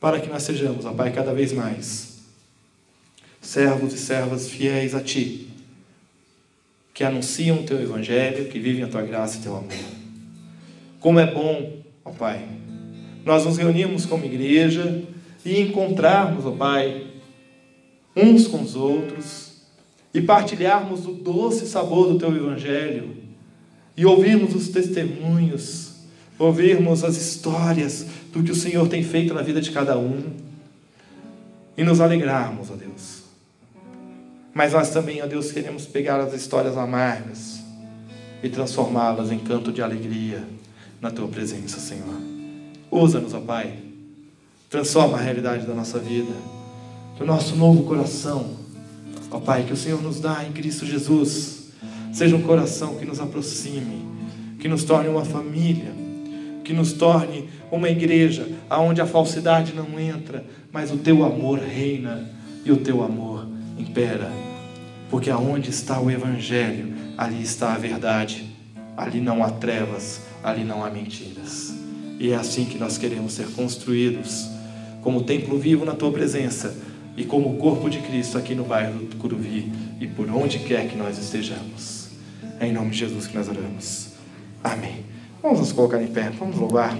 para 0.00 0.18
que 0.18 0.28
nós 0.28 0.42
sejamos, 0.42 0.86
ó 0.86 0.92
Pai, 0.92 1.12
cada 1.12 1.34
vez 1.34 1.52
mais 1.52 2.18
servos 3.42 3.92
e 3.92 3.98
servas 3.98 4.48
fiéis 4.48 4.94
a 4.94 5.00
Ti, 5.00 5.50
que 6.94 7.04
anunciam 7.04 7.58
o 7.58 7.62
Teu 7.62 7.80
Evangelho, 7.80 8.48
que 8.48 8.58
vivem 8.58 8.84
a 8.84 8.88
Tua 8.88 9.02
graça 9.02 9.36
e 9.36 9.42
Teu 9.42 9.54
amor. 9.54 9.72
Como 10.98 11.20
é 11.20 11.30
bom, 11.30 11.82
ó 12.04 12.10
Pai, 12.10 12.48
nós 13.22 13.44
nos 13.44 13.58
reunirmos 13.58 14.06
como 14.06 14.24
igreja 14.24 15.02
e 15.44 15.60
encontrarmos, 15.60 16.46
ó 16.46 16.52
Pai, 16.52 17.08
uns 18.18 18.46
com 18.46 18.60
os 18.60 18.74
outros 18.74 19.52
e 20.12 20.20
partilharmos 20.20 21.06
o 21.06 21.12
doce 21.12 21.66
sabor 21.66 22.12
do 22.12 22.18
Teu 22.18 22.34
Evangelho 22.34 23.16
e 23.96 24.04
ouvirmos 24.04 24.54
os 24.54 24.68
testemunhos, 24.68 25.92
ouvirmos 26.38 27.04
as 27.04 27.16
histórias 27.16 28.06
do 28.32 28.42
que 28.42 28.50
o 28.50 28.56
Senhor 28.56 28.88
tem 28.88 29.02
feito 29.02 29.32
na 29.32 29.42
vida 29.42 29.60
de 29.60 29.70
cada 29.70 29.96
um 29.98 30.22
e 31.76 31.84
nos 31.84 32.00
alegrarmos, 32.00 32.70
ó 32.70 32.74
Deus. 32.74 33.22
Mas 34.52 34.72
nós 34.72 34.90
também, 34.90 35.22
ó 35.22 35.26
Deus, 35.26 35.52
queremos 35.52 35.86
pegar 35.86 36.20
as 36.20 36.34
histórias 36.34 36.76
amargas 36.76 37.60
e 38.42 38.48
transformá-las 38.48 39.30
em 39.30 39.38
canto 39.38 39.72
de 39.72 39.80
alegria 39.82 40.42
na 41.00 41.10
tua 41.10 41.28
presença, 41.28 41.78
Senhor. 41.78 42.20
Usa-nos, 42.90 43.34
ó 43.34 43.40
Pai. 43.40 43.78
Transforma 44.68 45.16
a 45.16 45.20
realidade 45.20 45.66
da 45.66 45.74
nossa 45.74 45.98
vida, 45.98 46.32
do 47.18 47.26
nosso 47.26 47.56
novo 47.56 47.82
coração. 47.82 48.50
Ó 49.30 49.40
Pai, 49.40 49.64
que 49.64 49.72
o 49.72 49.76
Senhor 49.76 50.00
nos 50.00 50.20
dá 50.20 50.44
em 50.44 50.52
Cristo 50.52 50.86
Jesus. 50.86 51.72
Seja 52.12 52.36
um 52.36 52.42
coração 52.42 52.94
que 52.94 53.04
nos 53.04 53.20
aproxime, 53.20 54.06
que 54.58 54.68
nos 54.68 54.84
torne 54.84 55.08
uma 55.08 55.24
família, 55.24 55.92
que 56.64 56.72
nos 56.72 56.92
torne 56.92 57.48
uma 57.70 57.90
igreja 57.90 58.48
aonde 58.70 59.00
a 59.00 59.06
falsidade 59.06 59.74
não 59.74 59.98
entra, 59.98 60.44
mas 60.72 60.90
o 60.90 60.96
teu 60.96 61.24
amor 61.24 61.58
reina 61.58 62.30
e 62.64 62.70
o 62.70 62.76
teu 62.76 63.02
amor 63.02 63.46
impera. 63.76 64.30
Porque 65.10 65.28
aonde 65.28 65.70
está 65.70 66.00
o 66.00 66.10
evangelho, 66.10 66.94
ali 67.16 67.42
está 67.42 67.74
a 67.74 67.78
verdade. 67.78 68.46
Ali 68.96 69.20
não 69.20 69.44
há 69.44 69.50
trevas, 69.50 70.22
ali 70.42 70.64
não 70.64 70.84
há 70.84 70.90
mentiras. 70.90 71.74
E 72.18 72.30
é 72.30 72.36
assim 72.36 72.64
que 72.64 72.78
nós 72.78 72.98
queremos 72.98 73.32
ser 73.32 73.46
construídos, 73.52 74.48
como 75.02 75.22
templo 75.22 75.58
vivo 75.58 75.84
na 75.84 75.94
tua 75.94 76.10
presença 76.10 76.74
e 77.18 77.24
como 77.24 77.56
corpo 77.56 77.90
de 77.90 77.98
Cristo 77.98 78.38
aqui 78.38 78.54
no 78.54 78.64
bairro 78.64 79.00
do 79.00 79.16
Curuvi 79.16 79.72
e 80.00 80.06
por 80.06 80.30
onde 80.30 80.60
quer 80.60 80.86
que 80.86 80.96
nós 80.96 81.18
estejamos. 81.18 82.10
É 82.60 82.68
em 82.68 82.72
nome 82.72 82.90
de 82.90 82.98
Jesus 82.98 83.26
que 83.26 83.36
nós 83.36 83.48
oramos. 83.48 84.10
Amém. 84.62 85.04
Vamos 85.42 85.58
nos 85.58 85.72
colocar 85.72 86.00
em 86.00 86.06
pé, 86.06 86.30
vamos 86.30 86.56
louvar. 86.56 86.96